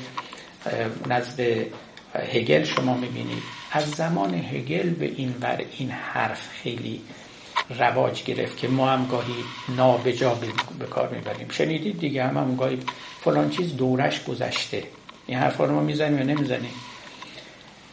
[1.09, 1.41] نزد
[2.33, 3.62] هگل شما می‌بینید.
[3.73, 7.01] از زمان هگل به این بر این حرف خیلی
[7.79, 9.35] رواج گرفت که ما هم گاهی
[9.77, 10.39] نابجا
[10.79, 11.49] به کار می‌بریم.
[11.51, 12.79] شنیدید دیگه هم هم گاهی
[13.21, 14.83] فلان چیز دورش گذشته.
[15.27, 16.71] این حرفا رو ما می‌زنیم یا نمی‌زنیم؟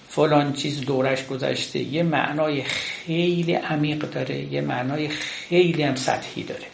[0.09, 1.79] فلان چیز دورش گذشته.
[1.79, 6.65] یه معنای خیلی عمیق داره یه معنای خیلی هم سطحی داره.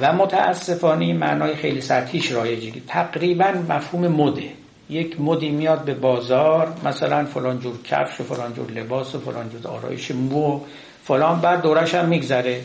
[0.00, 4.52] و متاسفانه این معنای خیلی سطحیش رایجی تقریبا مفهوم مده.
[4.90, 9.50] یک مدی میاد به بازار مثلا فلان جور کفش و فلان جور لباس و فلان
[9.50, 10.60] جور آرایش مو
[11.04, 12.60] فلان بعد دورش هم میگذره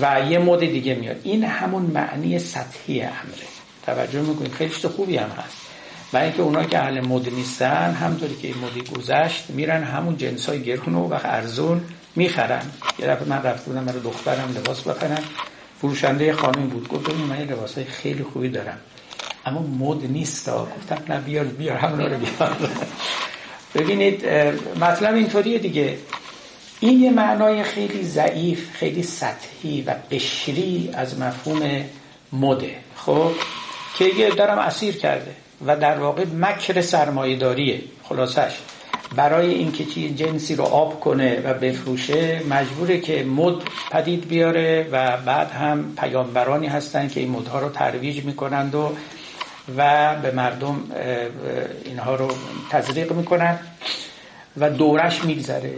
[0.00, 1.16] و یه مد دیگه میاد.
[1.22, 3.46] این همون معنی سطحی امره.
[3.86, 5.56] توجه می‌کنید؟ خیلی خوبی هم هست.
[6.12, 10.48] و اینکه اونا که اهل مد نیستن همطوری که این مدی گذشت میرن همون جنس
[10.48, 11.80] های گرون و ارزون
[12.16, 12.62] می‌خرن.
[12.98, 15.22] یه دفعه من رفت بودم برای دخترم لباس بخرم
[15.80, 16.88] فروشنده خانم بود.
[16.88, 18.78] گفت من لباس های خیلی خوبی دارم.
[19.46, 22.56] اما مد نیست گفتم نه بیار بیار همون رو بیار.
[23.74, 24.26] ببینید
[24.80, 25.98] مطلب اینطوریه دیگه.
[26.80, 31.84] این یه معنای خیلی ضعیف خیلی سطحی و قشری از مفهوم
[32.32, 33.30] مده خب؟
[33.98, 35.30] که یه دارم اسیر کرده
[35.66, 38.56] و در واقع مکر سرمایهداریه خلاصش.
[39.16, 43.54] برای اینکه چی جنسی رو آب کنه و بفروشه مجبوره که مد
[43.90, 48.92] پدید بیاره و بعد هم پیامبرانی هستن که این مدها رو ترویج می‌کنند و
[49.76, 50.82] و به مردم
[51.84, 52.28] اینها رو
[52.70, 53.58] تزریق می‌کنن
[54.56, 55.74] و دورش میگذره.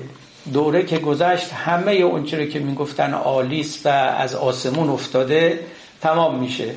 [0.52, 5.60] دوره که گذشت همه اون چیزی که می‌گفتن آلیس و از آسمون افتاده
[6.00, 6.74] تمام میشه.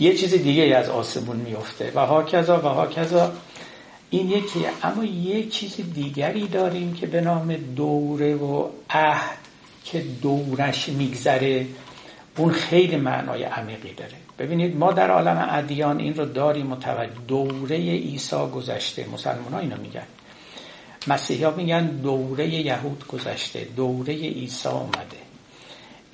[0.00, 3.32] یه چیز دیگه از آسمون میفته و هاکذا و هاکذا
[4.10, 9.38] این یکی اما یه چیز دیگری داریم که به نام دوره و عهد
[9.84, 11.66] که دورش میگذره.
[12.36, 14.21] اون خیلی معنای عمیقی داره.
[14.38, 19.06] ببینید ما در عالم ادیان این رو داریم متوجه دوره عیسی گذشته.
[19.12, 20.06] مسلمان ها اینو میگن.
[21.06, 25.22] مسیحی میگن دوره یهود گذشته دوره عیسی اومده.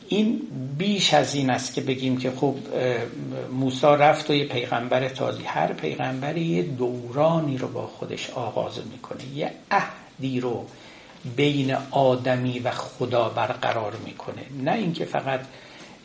[0.08, 0.40] این
[0.78, 2.54] بیش از این است که بگیم که خب
[3.52, 5.42] موسی رفت و یه پیغمبر تازی.
[5.42, 9.24] هر پیغمبری یه دورانی رو با خودش آغاز می‌کنه.
[9.36, 10.66] یه عهدی رو
[11.36, 14.42] بین آدمی و خدا برقرار می‌کنه.
[14.62, 15.40] نه اینکه فقط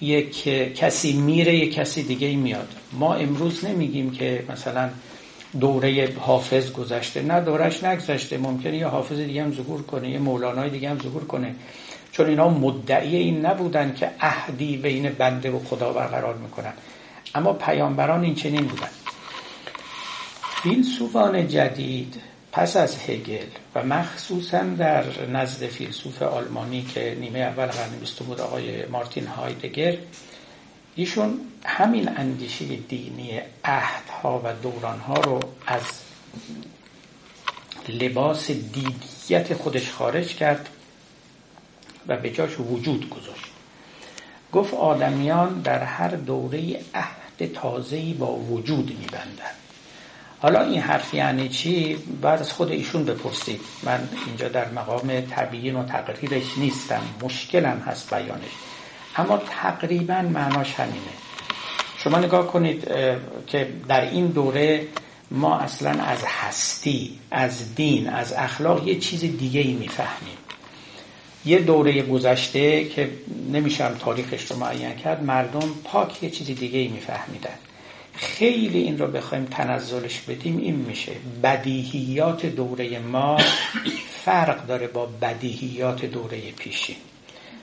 [0.04, 0.44] یک
[0.76, 2.68] کسی میره یک کسی دیگه میاد.
[2.92, 4.90] ما امروز نمیگیم که مثلا
[5.60, 7.22] دوره حافظ گذشته.
[7.22, 8.38] نه دورش نگذشته.
[8.38, 11.56] ممکنه یه حافظ دیگه هم ظهور کنه یه مولانای دیگه هم ظهور کنه.
[12.12, 16.74] چون اینا مدعی این نبودن که عهدی بین بنده و خدا برقرار می‌کنن.
[17.36, 18.90] اما پیامبران این چنین بودن
[20.64, 23.46] فیلسوفان جدید پس از هگل
[23.76, 29.98] و مخصوصا در نزد فیلسوف آلمانی که نیمه اول قرن بیستم بود آقای مارتین هایدگر
[30.96, 35.82] ایشون همین اندیشه دینی عهدها و دورانها رو از
[37.90, 40.70] لباس دیدیت خودش خارج کرد
[42.08, 43.52] و به جاش وجود گذاشت.
[44.52, 49.63] گفت آدمیان در هر دوره عهد تازه‌ای با وجود میبندند.
[50.44, 53.62] حالا این حرف یعنی چی؟ بعد از خود ایشون بپرسید.
[53.84, 57.02] من اینجا در مقام تبیین و تقریرش نیستم.
[57.22, 58.52] مشکلم هست بیانش.
[59.16, 61.14] اما تقریبا معناش همینه.
[61.98, 62.88] شما نگاه کنید
[63.48, 64.88] که در این دوره
[65.32, 70.38] ما اصلا از هستی از دین از اخلاق یه چیز دیگه ای می‌فهمیم.
[71.46, 73.12] یه دوره گذشته که
[73.52, 77.56] نمیشم تاریخش رو معین کرد مردم پاک یه چیز دیگه ای میفهمیدن.
[78.14, 81.12] خیلی این رو بخوایم تنزلش بدیم این میشه.
[81.44, 83.38] بدیهیات دوره ما
[84.26, 86.96] فرق داره با بدیهیات دوره پیشین.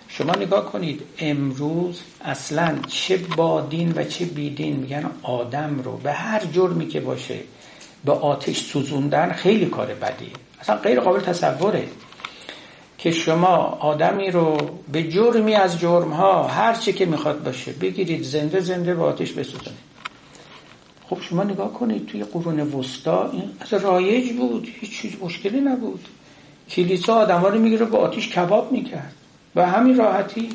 [0.09, 6.13] شما نگاه کنید امروز اصلا چه با دین و چه بیدین میگن آدم رو به
[6.13, 7.39] هر جرمی که باشه
[8.05, 11.89] به آتش سوزوندن خیلی کار بدی اصلا غیر قابل تصوره
[12.99, 14.57] که شما آدمی رو
[14.93, 19.90] به جرمی از جرمها هر چی که می‌خواد باشه بگیرید زنده زنده به آتش بسوزونید.
[21.11, 26.09] خب شما نگاه کنید توی قرون وسطا این اصلا رایج بود هیچ چیز مشکلی نبود.
[26.71, 29.15] کلیسا آدم رو می‌گیره با آتیش کباب می‌کرد.
[29.57, 30.49] و همین راحتی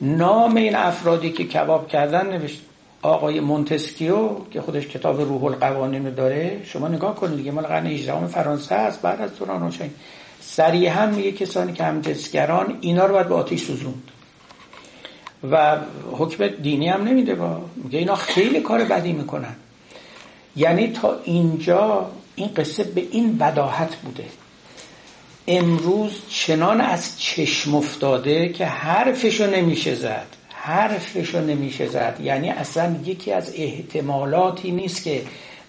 [0.00, 2.62] نام این افرادی که کباب کردن نوشت
[3.02, 7.86] آقای مونتسکیو که خودش کتاب روح القوانین رو داره شما نگاه کنید دیگه مال قرن
[7.86, 9.90] 18 فرانسه است بعد از دوران روشن.
[10.40, 14.10] صریحا میگه کسانی که همجنسگران اینا رو باید به آتیش سوزوند.
[15.50, 15.76] و
[16.12, 17.60] حکم دینی هم نمیده با.
[17.76, 19.56] میگه اینا خیلی کار بدی می‌کنن.
[20.56, 24.24] یعنی تا اینجا این قصه به این بداهت بوده.
[25.48, 30.26] امروز چنان از چشم افتاده که حرفشو نمیشه زد.
[30.48, 32.20] حرفشو نمیشه زد.
[32.22, 35.22] یعنی اصلا یکی از احتمالاتی نیست که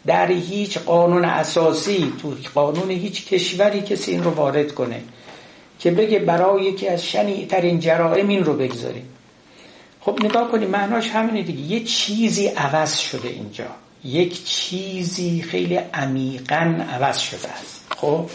[0.06, 5.02] در هیچ قانون اساسی تو قانون هیچ کشوری کسی این رو وارد کنه
[5.80, 9.10] که بگه برای یکی از شنیعترین جرائم این رو بگذاریم.
[10.02, 11.62] خب نگاه کنید معناش همینه دیگه.
[11.62, 13.66] یه چیزی عوض شده اینجا.
[14.08, 17.88] یک چیزی خیلی عمیقا عوض شده است.
[17.98, 18.30] خب؟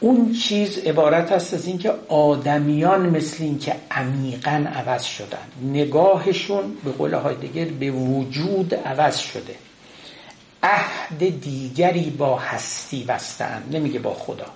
[0.00, 5.72] اون چیز عبارت است از اینکه آدمیان مثل اینکه عمیقا عوض شدن.
[5.72, 9.54] نگاهشون به قول های دیگر به وجود عوض شده.
[10.62, 14.46] عهد دیگری با هستی بستن نمیگه با خدا.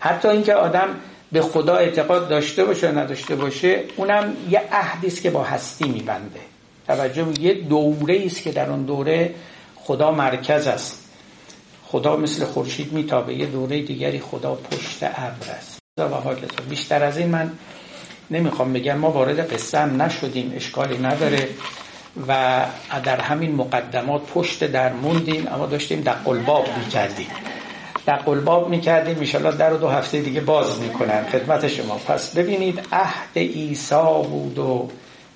[0.00, 0.88] حتی اینکه آدم
[1.32, 5.88] به خدا اعتقاد داشته باشه و نداشته باشه اونم یه عهدی است که با هستی
[5.88, 6.40] میبنده.
[6.86, 9.34] توجه یه دوره است که در اون دوره
[9.76, 11.10] خدا مرکز است.
[11.86, 15.78] خدا مثل خورشید میتابه یه دوره دیگری خدا پشت ابر است.
[15.98, 16.08] و
[16.68, 17.52] بیشتر از این من
[18.30, 21.48] نمی‌خوام بگم ما وارد قصه هم نشدیم اشکالی نداره
[22.28, 22.64] و
[23.04, 27.26] در همین مقدمات پشت در موندیم اما داشتیم در قلباب می‌کردیم.
[28.06, 31.24] در قلباب می‌کردیم میشالله در دو هفته دیگه باز می‌کنن.
[31.32, 31.94] خدمت شما.
[31.94, 34.90] پس ببینید عهد عیسی بود و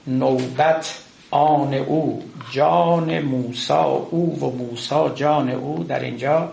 [0.07, 0.99] نوبت
[1.31, 2.23] آن او
[2.53, 5.85] جان موسا او و موسا جان او.
[5.85, 6.53] در اینجا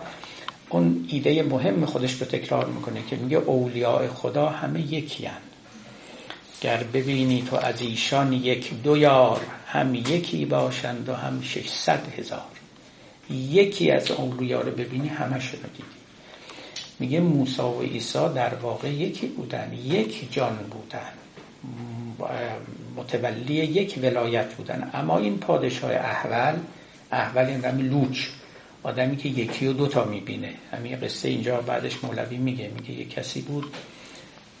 [0.68, 5.38] اون ایده مهم خودش رو تکرار می‌کنه که میگه اولیاء خدا همه یکی هن.
[6.60, 12.40] گر ببینی تو از ایشان یک دو یار هم یکی باشند و هم ششصد هزار.
[13.30, 15.84] یکی از اولیاء رو ببینی همه رو دیدی.
[16.98, 21.12] میگه موسا و عیسی در واقع یکی بودن یک جان بودن.
[22.96, 24.90] متولی یک ولایت بودن.
[24.94, 26.54] اما این پادشاه احول
[27.12, 28.26] احول این رمی لوچ
[28.82, 30.54] آدمی که یکی و دوتا می‌بینه.
[30.72, 33.64] همین قصه اینجا بعدش مولوی میگه میگه یک کسی بود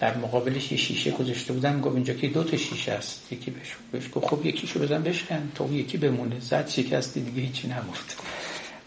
[0.00, 3.32] در مقابلش یه شیشه گذاشته بودن گفت اینجا که دو تا شیشه است.
[3.32, 6.40] یکی بهش بهش گفت خب یکیشو بزن بشکن تو یکی بمونه.
[6.40, 8.14] زد شکستی دیگه هیچی نمورد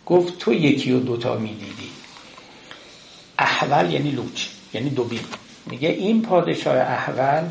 [0.05, 1.89] گفت تو یکی و دوتا می‌دیدی.
[3.39, 5.19] احول یعنی لوچ یعنی دوبین.
[5.65, 7.43] میگه این پادشاه احول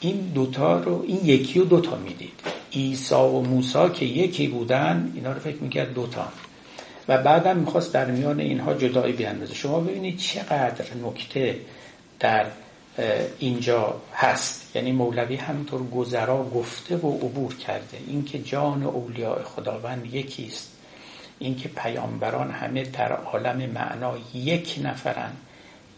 [0.00, 2.32] این دوتا رو این یکی و دوتا می‌دید.
[2.70, 6.28] ایسا و موسا که یکی بودن اینا رو فکر می‌کرد دوتا.
[7.08, 9.54] و بعدم می‌خواست در میان اینها جدایی بیاندازه.
[9.54, 11.58] شما ببینید چقدر نکته
[12.20, 12.46] در
[13.38, 14.76] اینجا هست.
[14.76, 17.98] یعنی مولوی همینطور گذرا گفته و عبور کرده.
[18.06, 20.72] اینکه جان اولیاء خداوند یکیست.
[21.38, 25.32] اینکه پیامبران همه در عالم معنا یک نفرن.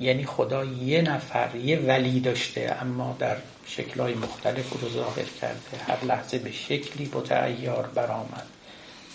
[0.00, 3.36] یعنی خدا یه نفر یه ولی داشته اما در
[3.68, 8.46] شکلهای مختلف رو ظاهر کرده هر لحظه به شکلی بتعیار برآمد.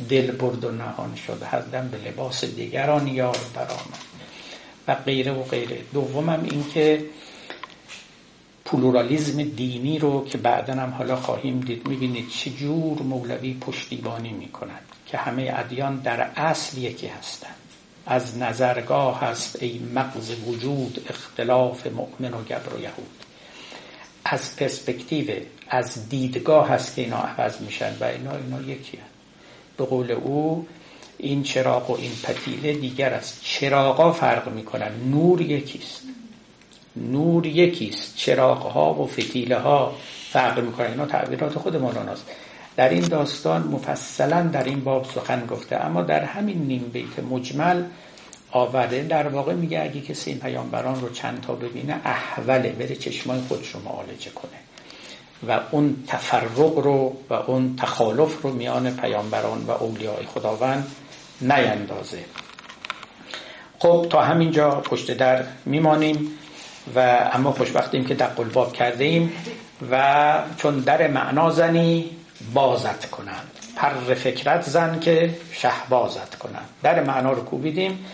[0.09, 1.41] دل برد و نهان شد.
[1.43, 4.03] هر دم به لباس دیگران یار برآمد.
[4.87, 5.81] و غیره و غیره.
[5.93, 7.05] دومم این که
[8.65, 15.17] پلورالیزم دینی رو که بعدا هم حالا خواهیم دید می‌بینید چجور مولوی پشتیبانی می‌کند که
[15.17, 17.55] همه ادیان در اصل یکی هستند.
[18.05, 23.22] از نظرگاه هست ای مغز وجود اختلاف مؤمن و گبر و یهود.
[24.33, 25.25] از پرسپکتیو
[25.69, 29.13] از دیدگاه هست که اینا عوض میشن و اینا اینا یکی هست.
[29.77, 30.67] به قول او
[31.17, 33.41] این چراغ و این پتیله دیگر است.
[33.43, 34.91] چراغا فرق می‌کنن.
[35.11, 36.01] نور یکیست.
[36.95, 38.15] نور یکیست.
[38.15, 39.95] چراغ ها و فتیله ها
[40.31, 40.87] فرق می‌کنن.
[40.87, 42.25] اینا تعبیرات خود مولاناست
[42.75, 47.83] در این داستان مفصلا در این باب سخن گفته اما در همین نیم بیت مجمل
[48.53, 49.03] آورده.
[49.03, 53.69] در واقع میگه اگه کسی این پیامبران رو چند تا ببینه احوله بره چشمای خودش
[53.69, 54.51] رو معالجه کنه.
[55.47, 60.87] و اون تفرق رو و اون تخالف رو میان پیامبران و اولیاء خداوند
[61.41, 62.19] نیندازه.
[63.79, 66.31] خب تا همینجا پشت در میمانیم
[66.95, 69.33] و اما خوشبختیم که در قلباب کرده ایم
[69.91, 72.09] و چون در معنا زنی
[72.53, 73.51] بازت کنند.
[73.75, 76.69] پر فکرت زن که شهبازت کنند.
[76.83, 78.05] در معنا رو کوبیدیم.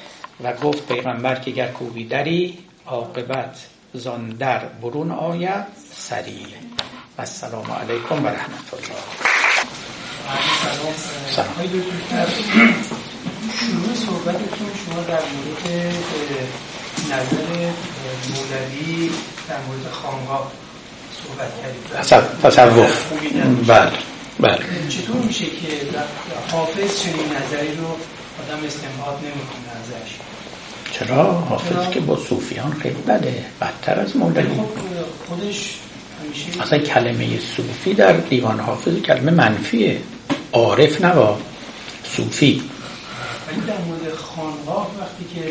[0.44, 6.48] و گفت پیغمبر که گر کوبیدری عاقبت زاندر برون آید سریع
[7.18, 9.30] و السلام علیکم و رحمت الله
[13.60, 15.66] شروع صحبتتون شما در مورد
[17.06, 17.72] نظر
[18.30, 19.12] مولوی
[19.50, 20.52] در مورد خانقاه
[21.24, 21.84] صحبت کردید.
[22.44, 23.14] تصوف.
[23.68, 23.92] بله
[24.40, 24.90] بله.
[24.90, 25.68] چطور میشه که
[26.52, 27.88] حافظ چنین نظری رو
[28.40, 30.29] آدم استنباط نمی‌کنه ازش؟
[30.92, 34.44] چرا؟ حافظ که با صوفیان خیلی بده بدتر از مولوی.
[34.44, 34.66] خب
[35.28, 35.76] خودش
[36.62, 39.98] اصلا کلمه صوفی در دیوان حافظ کلمه منفیه.
[40.54, 41.38] عارف نوا
[42.04, 42.62] صوفی.
[43.48, 45.42] ولی در مورد خانقاه وقتی که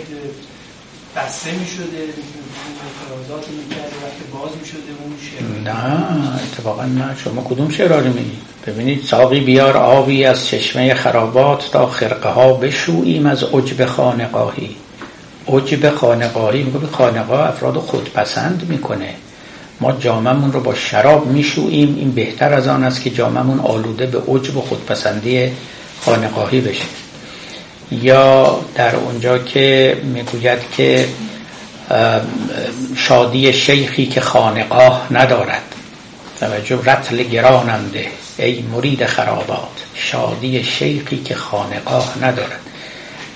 [1.17, 1.99] بسته می شده
[2.85, 7.17] اعتراضات می کرده وقتی باز می شده اون شعر نه اتفاقا نه.
[7.25, 8.31] شما کدوم شعر رو می
[8.67, 14.77] ببینید ساقی بیار آبی از چشمه خرابات تا خرقه ها بشوییم از عجب خانقاهی.
[15.49, 19.15] عجب خانقاهی میگه خانقاه افراد خودپسند می‌کنه.
[19.81, 24.19] ما جاممون رو با شراب میشوییم این بهتر از آن است که جاممون آلوده به
[24.29, 25.53] عجب و خودپسندی
[26.05, 26.85] خانقاهی بشه.
[27.91, 31.09] یا در اونجا که می‌گوید که
[32.97, 35.63] شادی شیخی که خانقاه ندارد.
[36.41, 38.07] توجه رتل گراننده
[38.39, 42.61] ای مرید خرابات شادی شیخی که خانقاه ندارد.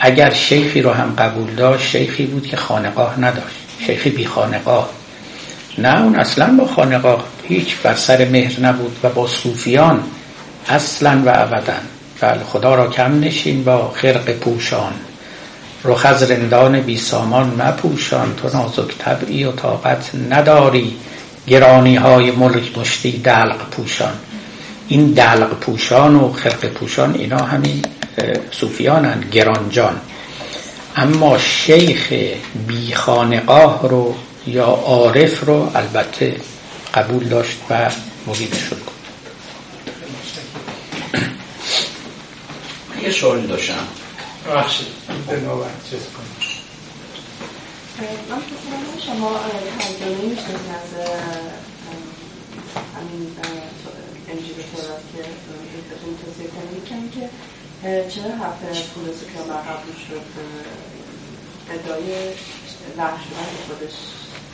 [0.04, 3.56] اگر شیخی رو هم قبول داشت شیخی بود که خانقاه نداشت.
[3.86, 4.88] شیخی بی خانقاه.
[5.78, 10.02] نه اون اصلا با خانقاه هیچ بر سر مهر نبود و با صوفیان
[10.68, 11.72] اصلا و ابدا.
[12.20, 14.92] بله خدا را کم نشین با خرق پوشان.
[15.84, 18.34] رخ از رندان بی سامان مپوشان.
[18.36, 20.96] تو نازک طبعی و طاقت نداری.
[21.46, 24.14] گرانی های ملک مشتی دلق پوشان.
[24.88, 27.82] این دلق پوشان و خرق پوشان اینا همین
[28.50, 30.00] صوفیانن گرانجان.
[30.96, 32.12] اما شیخ
[32.66, 34.14] بی خانقاه رو
[34.46, 36.36] یا عارف رو البته
[36.94, 37.90] قبول داشت و
[38.26, 38.82] مرید شد.
[43.02, 43.86] یه سوالی داشتم.
[44.54, 44.86] بخشید
[45.28, 45.36] به
[45.90, 46.00] چیز
[48.70, 49.40] من شما
[49.78, 50.90] ترجمه میشنید از
[52.96, 53.36] همین
[54.28, 55.22] انجیل تورات که
[56.24, 57.28] توضیح کنید که
[57.82, 58.62] چرا حرف
[58.94, 59.38] پولس که
[59.68, 60.24] قبول شد؟
[61.70, 62.08] ادعای
[62.98, 63.96] وحش شدن خودش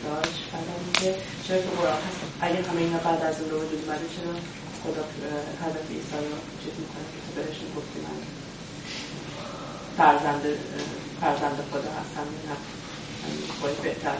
[0.04, 1.14] داشت بعد میگه
[1.48, 4.32] چرا که قرآن هست؟ اگر همه اینا بعد از اون رو وجود اومده چرا
[4.82, 5.02] خدا
[5.62, 8.18] حضرت عیسی رو چیز می‌کنه که تو بهشون گفتی من
[9.96, 10.42] فرزند
[11.20, 12.26] فرزند خدا هستم؟
[13.26, 14.16] این خود بهتر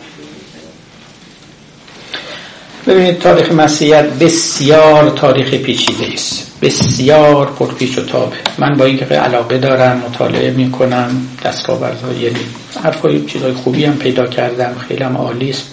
[2.87, 6.59] ببینید تاریخ مسیحیت بسیار تاریخ پیچیده است.
[6.63, 12.41] بسیار پرپیچ و تابه من با اینکه علاقه دارم مطالعه می‌کنم دستاوردهای یعنی
[12.85, 14.75] حرفای چیزای خوبی هم پیدا کردم.
[14.89, 15.65] خیلی هم عالی است.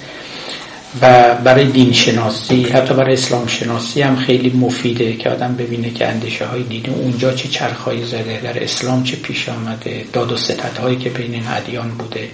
[1.02, 6.07] و برای دین شناسی حتی برای اسلام شناسی هم خیلی مفیده که آدم ببینه که
[6.07, 10.77] اندیشه های دینی اونجا چه چرخهایی زده در اسلام چه پیش آمده داد و ستت
[10.77, 12.27] هایی که بین ادیان بوده.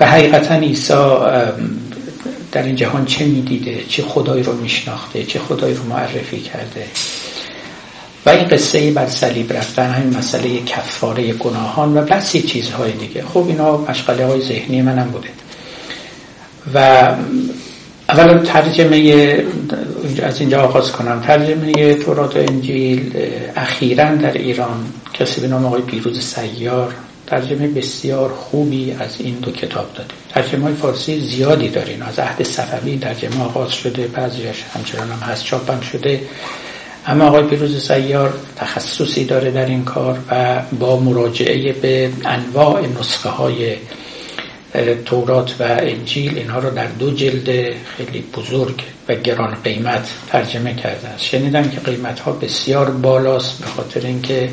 [0.00, 0.94] و حقیقتا عیسی
[2.52, 6.86] در این جهان چه می‌دیده چه خدایی رو میشناخته چه خدایی رو معرفی کرده.
[8.26, 13.22] و این قصه بر صلیب رفتن همین مسئله کفاره گناهان و بسی چیزهای دیگه.
[13.22, 15.28] خب اینا مشغله های ذهنی منم بوده.
[16.74, 17.08] و
[18.08, 19.44] اولا ترجمه
[20.22, 21.20] از اینجا آغاز کنم.
[21.20, 23.12] ترجمه تورات و انجیل
[23.56, 26.94] اخیرا در ایران کسی به نام آقای پیروز سیار
[27.30, 32.02] ترجمه بسیار خوبی از این دو کتاب داده ترجمه های فارسی زیادی دارین.
[32.02, 36.20] از عهد صفوی ترجمه آغاز شده بعضیش همچنان هم هست چاپم شده.
[37.06, 43.28] اما آقای پیروز سیار تخصصی داره در این کار و با مراجعه به انواع نسخه
[43.28, 43.76] های
[45.04, 51.08] تورات و انجیل اینها رو در دو جلد خیلی بزرگ و گران قیمت ترجمه کرده
[51.08, 51.24] است.
[51.24, 54.50] شنیدم که قیمت ها بسیار بالاست به خاطر اینکه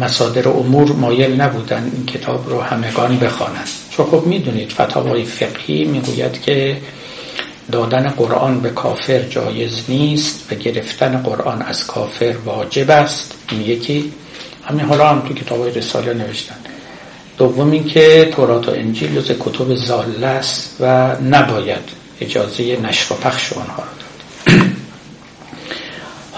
[0.00, 3.68] مصادر امور مایل نبودن این کتاب رو همگان بخوانند.
[3.90, 6.76] چون خب می‌دونید فتاوای فقهی می‌گوید که
[7.72, 13.34] دادن قرآن به کافر جایز نیست و گرفتن قرآن از کافر واجب است.
[13.50, 14.12] این یکی.
[14.64, 16.56] همین حالا هم تو کتاب های رساله نوشتن.
[17.38, 21.88] دوم اینکه تورات و انجیل جز کتب زاله است و نباید
[22.20, 24.05] اجازه نشر و پخش آنها داد.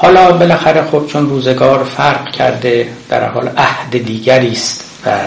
[0.00, 5.18] حالا بالاخره خب چون روزگار فرق کرده در حال عهد دیگری است و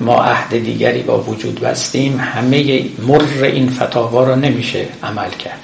[0.00, 5.60] ما عهد دیگری با وجود بستیم همه مر این فتاوا را نمیشه عمل کرد.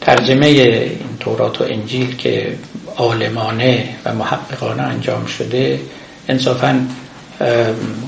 [0.00, 2.54] ترجمه این تورات و انجیل که
[2.96, 5.80] عالمانه و محققانه انجام شده
[6.28, 6.80] انصافا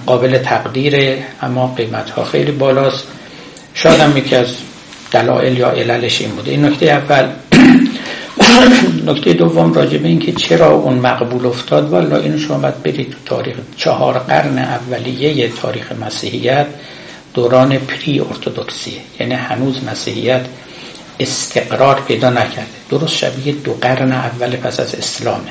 [0.07, 3.05] قابل تقدیره اما قیمت خیلی بالاست.
[3.75, 4.49] شاید هم یکی از
[5.11, 6.51] دلایل یا عللش این بوده.
[6.51, 7.29] این نکته اول
[9.07, 13.17] نکته دوم راجع به اینکه چرا اون مقبول افتاد والا اینو شما باید برید تو
[13.25, 16.67] تاریخ چهار قرن اولیه تاریخ مسیحیت
[17.35, 20.47] دوران پری ارتودکسیه یعنی هنوز مسیحیت
[21.21, 22.67] استقرار پیدا نکرده.
[22.91, 25.51] درست شبیه دو قرن اول پس از اسلامه.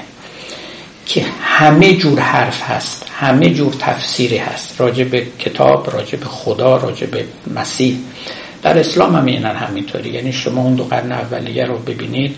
[1.06, 4.82] که همه جور حرف هست همه جور تفسیری هست.
[4.82, 7.26] راجع به کتاب راجع به خدا راجع به
[7.56, 7.98] مسیح.
[8.62, 10.10] در اسلام هم اینن همینطوری.
[10.10, 12.36] یعنی شما اون دو قرن اولیه رو ببینید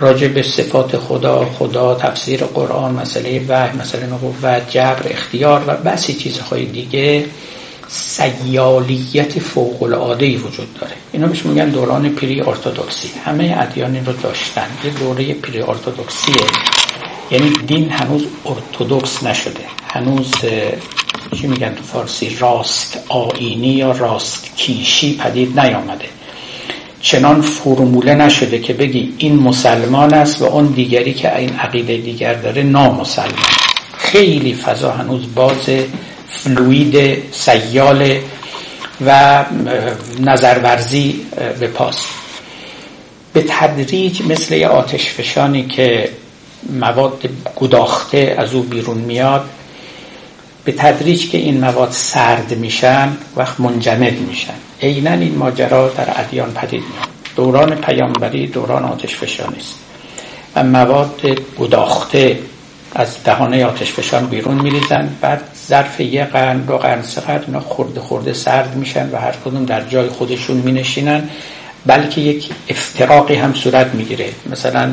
[0.00, 6.14] راجع به صفات خدا خدا تفسیر قرآن مسئله وحی مسئله نبوت جبر اختیار و بسی
[6.14, 7.24] چیزهای دیگه
[7.88, 10.92] سیالیت فوق العاده ای وجود داره.
[11.12, 14.66] اینا بهش میگن دوران پری ارتودکسی همه ادیان رو داشتن.
[14.84, 16.34] یه دوره پری ارتودکسیه
[17.30, 19.64] یعنی دین هنوز ارتودکس نشده.
[19.88, 20.30] هنوز
[21.40, 26.17] چی میگن تو فارسی؟ راست آینی یا راست کیشی پدید نیامده.
[27.00, 32.34] چنان فرموله نشده که بگی این مسلمان است و اون دیگری که این عقیده دیگر
[32.34, 33.32] داره نامسلمان.
[33.98, 35.70] خیلی فضا هنوز باز
[36.28, 38.18] فلوید سیال
[39.06, 39.44] و
[40.20, 41.20] نظرورزی
[41.60, 42.06] به پاس.
[43.32, 46.10] به تدریج مثل یه آتش فشانی که
[46.80, 49.44] مواد گداخته از او بیرون میاد
[50.64, 54.54] به تدریج که این مواد سرد میشن وقت منجمد میشن.
[54.82, 59.74] عینا این ماجرا در ادیان پدید میاد دوران پیامبری دوران آتش فشانی است.
[60.56, 61.20] و مواد
[61.58, 62.38] گداخته
[62.94, 65.08] از دهانه آتش فشان بیرون میریزن.
[65.20, 69.34] بعد ظرف یه قرن دو قرن سه قرن اینا خورده خورده سرد میشن و هر
[69.44, 71.28] کدوم در جای خودشون مینشینن.
[71.86, 74.28] بلکه یک افتراقی هم صورت می‌گیره.
[74.50, 74.92] مثلا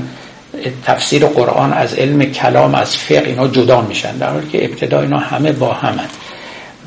[0.85, 4.17] تفسیر قرآن از علم کلام از فقه اینا جدا میشن.
[4.17, 6.07] در حالی که ابتدا اینا همه با همن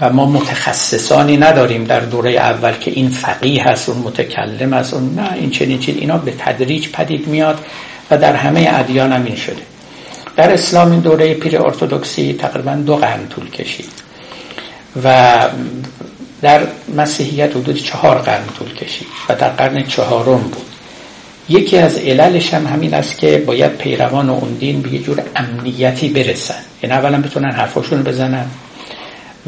[0.01, 5.15] و ما متخصصانی نداریم در دوره اول که این فقیه هست اون متکلم است اون
[5.15, 7.59] نه این چنین چیز اینا به تدریج پدید میاد
[8.11, 9.63] و در همه ادیان هم این شده.
[10.37, 13.93] در اسلام این دوره پیر ارتودکسی تقریبا دو قرن طول کشید
[15.05, 15.39] و
[16.43, 16.61] در
[16.97, 20.67] مسیحیت حدود چهار قرن طول کشید و در قرن چهارم بود.
[21.49, 26.09] یکی از عللش هم همین است که باید پیروان اون دین به یه جور امنیتی
[26.09, 26.63] برسن.
[26.83, 28.47] یعنی اولا بتونن حرفاشون بزنن.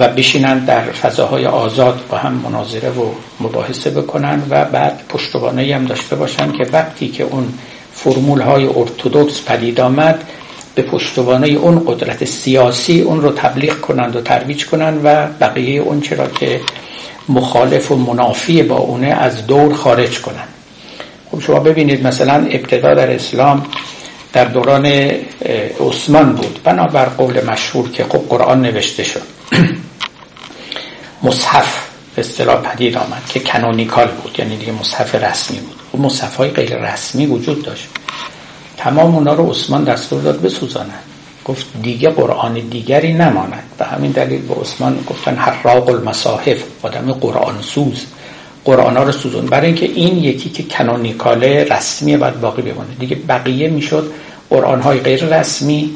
[0.01, 3.05] و بشینن در فضاهای آزاد با هم مناظره و
[3.41, 7.53] مباحثه بکنن و بعد پشتوانه هم داشته باشن که وقتی که اون
[7.93, 10.25] فرمول های ارتودکس پدید آمد
[10.75, 16.01] به پشتوانه اون قدرت سیاسی اون رو تبلیغ کنند و ترویج کنند و بقیه اون
[16.01, 16.61] چرا که
[17.29, 20.49] مخالف و منافی با اونه از دور خارج کنند.
[21.31, 23.67] خب شما ببینید مثلا ابتدا در اسلام
[24.33, 24.87] در دوران
[25.81, 26.61] عثمان بود.
[26.65, 29.23] بنابر قول مشهور که خب قرآن نوشته شد.
[31.23, 35.77] مصحف به اصطلاح پدید آمد که کنونیکال بود یعنی دیگه مصحف رسمی بود.
[35.77, 37.89] و خب مصحف های غیر رسمی وجود داشت.
[38.77, 41.03] تمام اونا رو عثمان دستور داد بسوزانند
[41.45, 43.63] گفت دیگه قرآن دیگری نماند.
[43.79, 48.07] به همین دلیل به عثمان گفتن حراق المصاحف آدم قرآن سوز
[48.65, 49.47] قرآن ها رو سوزون.
[49.47, 52.95] برای اینکه این یکی که کنونیکاله رسمی باید باقی بمونه.
[52.99, 54.13] دیگه بقیه می‌شد
[54.51, 55.91] قرآن های غیر رسمی.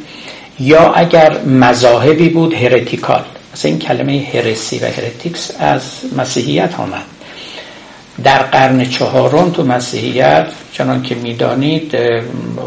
[0.61, 3.25] یا اگر مذاهبی بود هرتیکال.
[3.55, 5.82] مثلا این کلمه هرسی و هرتیکس از
[6.16, 7.05] مسیحیت آمد.
[8.24, 11.97] در قرن چهارم تو مسیحیت چنان که می‌دانید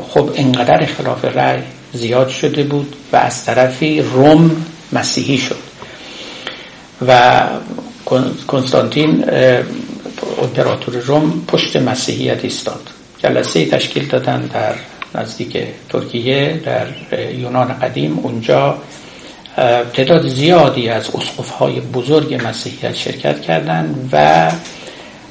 [0.09, 1.61] خب اینقدر اختلاف رأی
[1.93, 5.57] زیاد شده بود و از طرفی روم مسیحی شد.
[7.07, 7.43] و
[8.47, 9.25] کنستانتین
[10.41, 12.81] امپراتور روم پشت مسیحیت ایستاد.
[13.23, 14.75] جلسه تشکیل دادن در
[15.15, 15.57] نزدیک
[15.89, 16.87] ترکیه در
[17.33, 18.19] یونان قدیم.
[18.19, 18.77] اونجا
[19.93, 24.51] تعداد زیادی از اسقف های بزرگ مسیحیت شرکت کردند و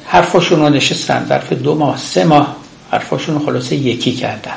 [0.04, 1.26] حرفاشون رو نشستن.
[1.28, 2.56] ظرف دو ماه سه ماه
[2.90, 4.56] حرفاشون خلاصه یکی کردن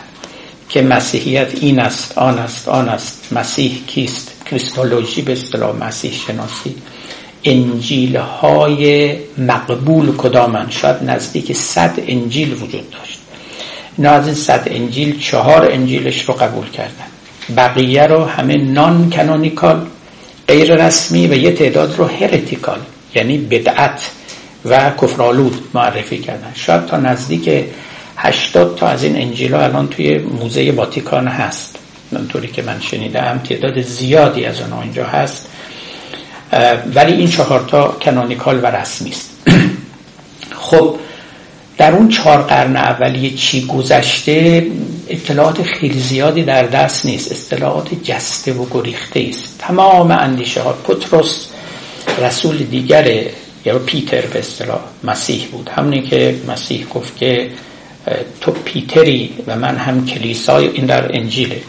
[0.69, 3.27] که مسیحیت این است آن است آن است.
[3.31, 6.75] مسیح کیست؟ کریستولوژی به اصطلاح مسیح شناسی.
[7.43, 13.19] انجیل های مقبول کدامن؟ شاید نزدیک صد انجیل وجود داشت.
[13.97, 17.08] اینا از این صد انجیل چهار انجیلش رو قبول کردن.
[17.57, 19.85] بقیه رو همه نان کنونیکال
[20.47, 22.79] غیر رسمی و یه تعداد رو هرتیکال
[23.15, 24.09] یعنی بدعت
[24.65, 26.51] و کفرالود معرفی کردن.
[26.55, 27.65] شاید تا نزدیک
[28.17, 31.79] 80 تا از این انجیل ها الان توی موزه واتیکان هست.
[32.29, 35.47] طوری که من شنیدم تعداد زیادی از اونها اینجا هست.
[36.95, 39.29] ولی این چهارتا کنونیکال و رسمی است.
[40.69, 40.95] خب
[41.77, 44.67] در اون چهار قرن اولیه چی گذشته
[45.09, 47.53] اطلاعات خیلی زیادی در دست نیست.
[47.53, 49.55] اطلاعات جسته و گریخته است.
[49.59, 50.73] تمام اندیشه ها.
[50.73, 51.47] پتروس
[52.21, 53.23] رسول دیگر
[53.65, 55.69] یا پیتر به اصطلاح مسیح بود.
[55.69, 57.49] همونی که مسیح گفت که
[58.41, 61.61] تو پیتری و من هم کلیسای این در انجیله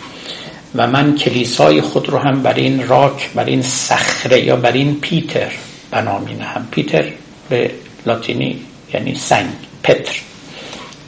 [0.74, 5.00] و من کلیسای خود رو هم بر این راک بر این صخره یا بر این
[5.00, 5.52] پیتر
[5.90, 7.08] بنامین هم پیتر
[7.48, 7.70] به
[8.06, 8.60] لاتینی
[8.94, 9.48] یعنی سنگ.
[9.82, 10.20] پتر.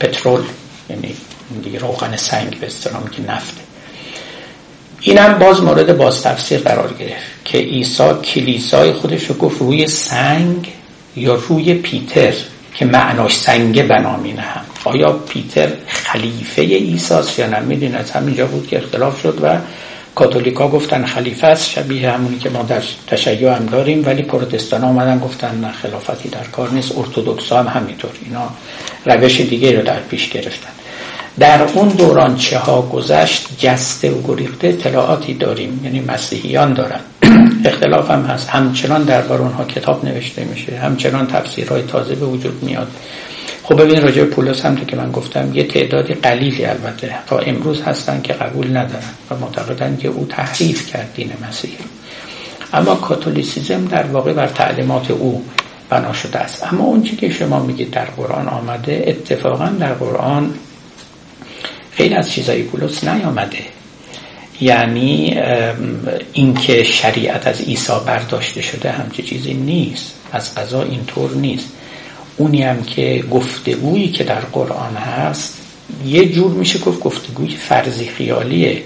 [0.00, 0.42] پترول.
[0.90, 1.14] یعنی
[1.60, 3.60] دیگه روغن سنگ به اصطلاح که نفته
[5.00, 10.68] اینم باز مورد باز تفسیر قرار گرفت که عیسی کلیسای خودش رو گفت روی سنگ
[11.16, 12.34] یا روی پیتر
[12.74, 14.64] که معناش سنگ بنامینه هم.
[14.84, 19.58] آیا پیتر خلیفه ایساس یا نه؟ میدین از همینجا بود که اختلاف شد و
[20.14, 21.70] کاتولیکا گفتن خلیفه است.
[21.70, 26.44] شبیه همونی که ما در تشیع هم داریم ولی پروتستان آمدن گفتن نه خلافتی در
[26.44, 26.98] کار نیست.
[26.98, 28.10] ارتودکس هم همینطور.
[28.24, 28.50] اینا
[29.06, 30.81] روش دیگه رو در پیش گرفتن.
[31.38, 35.80] در اون دوران چه ها گذشت جسته و گریخته اطلاعاتی داریم.
[35.84, 37.00] یعنی مسیحیان دارن.
[37.64, 38.48] اختلاف هم هست.
[38.48, 40.76] همچنان دربار اونها کتاب نوشته میشه.
[40.76, 42.88] همچنان تفسیرهای تازه به وجود میاد.
[43.62, 47.14] خب ببین راجع پولس هم که من گفتم یه تعدادی قلیلی البته.
[47.26, 51.72] تا امروز هستن که قبول ندارن و معتقدن که او تحریف کرد دین مسیح
[52.72, 55.44] اما کاتولیسیزم در واقع بر تعلیمات او
[55.90, 56.72] بنا شده است.
[56.72, 60.54] اما اون که شما میگید در قرآن آمده اتفاقا در قرآن
[61.94, 63.58] خیلی از چیزای پولس نیامده.
[64.60, 65.40] یعنی
[66.32, 70.14] اینکه شریعت از عیسی برداشته شده همچه چیزی نیست.
[70.32, 71.68] از قضا اینطور نیست.
[72.36, 75.58] اونی هم که گفتگویی که در قرآن هست
[76.06, 78.82] یه جور میشه گفت گفتگوی فرضی خیالیه.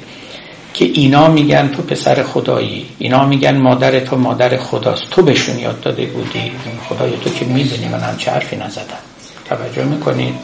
[0.75, 5.11] که اینا میگن تو پسر خدایی اینا میگن مادر تو مادر خداست.
[5.11, 6.53] تو بهشون یاد داده بودی.
[6.89, 8.85] خدای تو که می‌دونی من هم چه حرفی نزدم.
[9.45, 10.35] توجه می‌کنید؟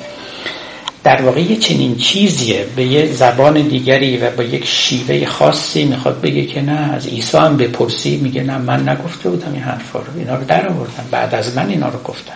[1.04, 2.66] در واقع یه چنین چیزیه.
[2.76, 7.36] به یه زبان دیگری و با یک شیوه خاصی می‌خواد بگه که نه از عیسی
[7.36, 10.18] هم بپرسی میگه نه من نگفته بودم این حرفا رو.
[10.18, 12.32] اینا رو در آوردم بعد از من اینا رو گفتم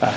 [0.00, 0.12] بله.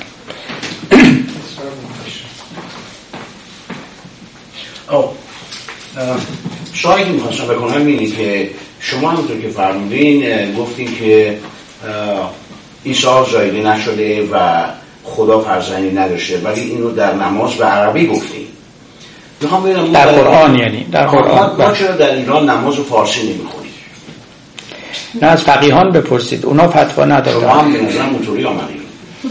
[6.74, 8.50] شاید می‌خواستم بکنم اینی که
[8.80, 11.38] شما همونطور که فرمودین گفتین که
[12.86, 14.66] عیسی زایده نشده و
[15.04, 18.48] خدا فرزندی نداشته ولی اینو در نماز به عربی گفتیم.
[19.94, 21.56] در قرآن یعنی در قرآن.
[21.58, 23.72] ما چرا در ایران نماز و فارسی نمی‌خونیم؟
[25.22, 26.46] نه از فقیهان بپرسید.
[26.46, 28.82] اونا فتوا نداره شما هم به نظرم اونطوری آمدیم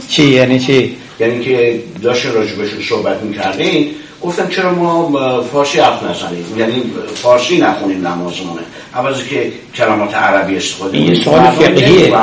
[0.09, 3.91] چی؟ یعنی چی؟ یعنی که داشتین راجبشون صحبت می‌کردین
[4.23, 6.83] گفتم چرا ما فارسی حرف نزنیم؟ یعنی
[7.15, 8.61] فارسی نخونیم نمازمونه.
[8.95, 12.15] عوضی که کلمات عربی استفاده این سوال فقهیه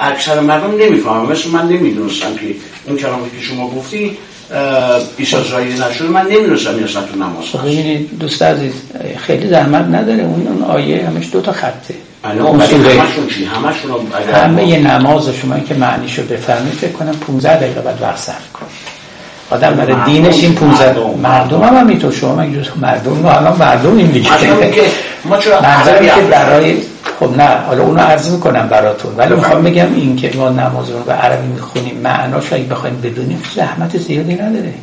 [0.00, 1.32] اکثر مردم نمی‌فهمن.
[1.32, 2.54] مثل من نمی‌دونستم که
[2.86, 4.18] اون کلماتی که شما گفتی
[5.16, 6.08] بیشتر زایی نشده.
[6.08, 8.72] من نمی‌دونستم این اصلا تو نماز خب ببینید دوست عزیز
[9.18, 10.22] خیلی زحمت نداره.
[10.22, 11.94] اون اون آیه همش دو تا خطه.
[12.24, 13.90] همشون چی؟ همشون
[14.32, 18.66] همه یه نماز شما که معنیشو بفهمید فکر کنم 15 دقیقه بعد وقت صرف کن
[19.50, 21.62] آدم برای دینش این 15 مردم.
[21.62, 22.12] هم همینطور.
[22.12, 24.30] شما مگه مردم رو الان مردم این دیگه.
[25.24, 25.60] ما چرا
[26.14, 26.76] که برای
[27.20, 29.14] خب نه حالا اونو عرض می‌کنم براتون.
[29.16, 33.42] ولی می‌خوام بگم این که ما نماز رو به عربی می‌خونیم معناش اگه بخوایم بدونیم
[33.56, 34.74] زحمت زیادی نداره.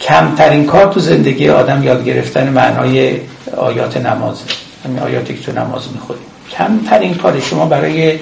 [0.00, 3.16] کمترین کار تو زندگی آدم یاد گرفتن معنای
[3.56, 4.36] آیات نماز.
[4.84, 6.22] همین آیاتی که تو نماز می‌خونیم
[6.58, 8.18] کمترین کار شما برای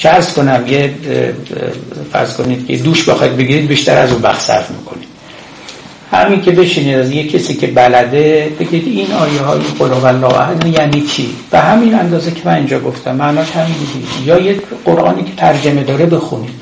[0.00, 0.94] چرز کنم یه
[2.12, 5.08] فرض کنید که دوش بخواید بگیرید بیشتر از اون وقت صرف می‌کنید.
[6.12, 11.00] همین که بشینید از یه کسی که بلده بگید این آیه های قلوب الله یعنی
[11.00, 13.74] چی؟ به همین اندازه که من اینجا گفتم معناش همین
[14.24, 16.54] یا یه قرآنی که ترجمه داره بخونید.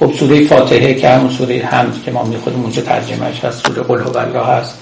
[0.00, 4.16] خب سوره فاتحه که همون سوره حمد که ما می‌خونیم اونجا ترجمهش هست سوره قلوب
[4.16, 4.74] الله هست.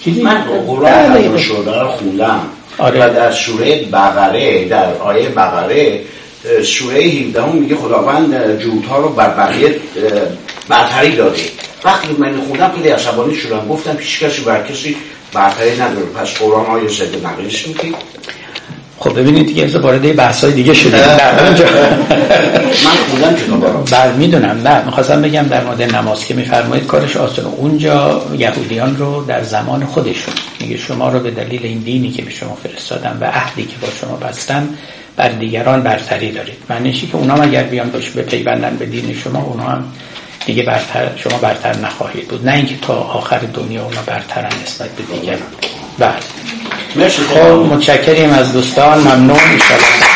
[0.00, 2.40] چیزی من قرآن شده خوندم.
[2.78, 3.06] آره.
[3.06, 6.00] و در سوره بقره در آیه بقره
[6.64, 9.80] سوره 17 میگه خداوند جودها رو بر بقیه
[10.68, 11.40] برتری داده.
[11.84, 14.96] وقتی من خوندم خیلی عصبانی شدم گفتم پیش کسی بر کسی
[15.32, 16.06] برتری نداره.
[16.06, 17.94] پس قرآن آیا زده نقلیش میگی
[18.98, 20.96] خب ببینید دیگه از وارد بحث های دیگه شده
[22.84, 23.82] من خوندم کتابا رو.
[23.92, 24.60] بله می‌دونم.
[24.68, 27.48] نه می‌خواستم بگم در مورد نماز که میفرمایید کارش آسانه.
[27.48, 32.30] اونجا یهودیان رو در زمان خودشون میگه شما رو به دلیل این دینی که به
[32.30, 34.68] شما فرستادن و عهدی که با شما بستن
[35.16, 36.56] بر دیگران برتری دارید.
[36.68, 39.84] معنیشی که اونا اگر بیان باش به پیوندن به دین شما اونا هم
[40.46, 42.48] دیگه برتر شما برتر نخواهید بود.
[42.48, 45.38] نه اینکه تا آخر دنیا اونا برترن نسبت به دیگران.
[45.98, 47.08] بله.
[47.08, 48.98] خب متشکریم از دوستان.
[48.98, 49.38] ممنون.
[49.38, 50.13] ان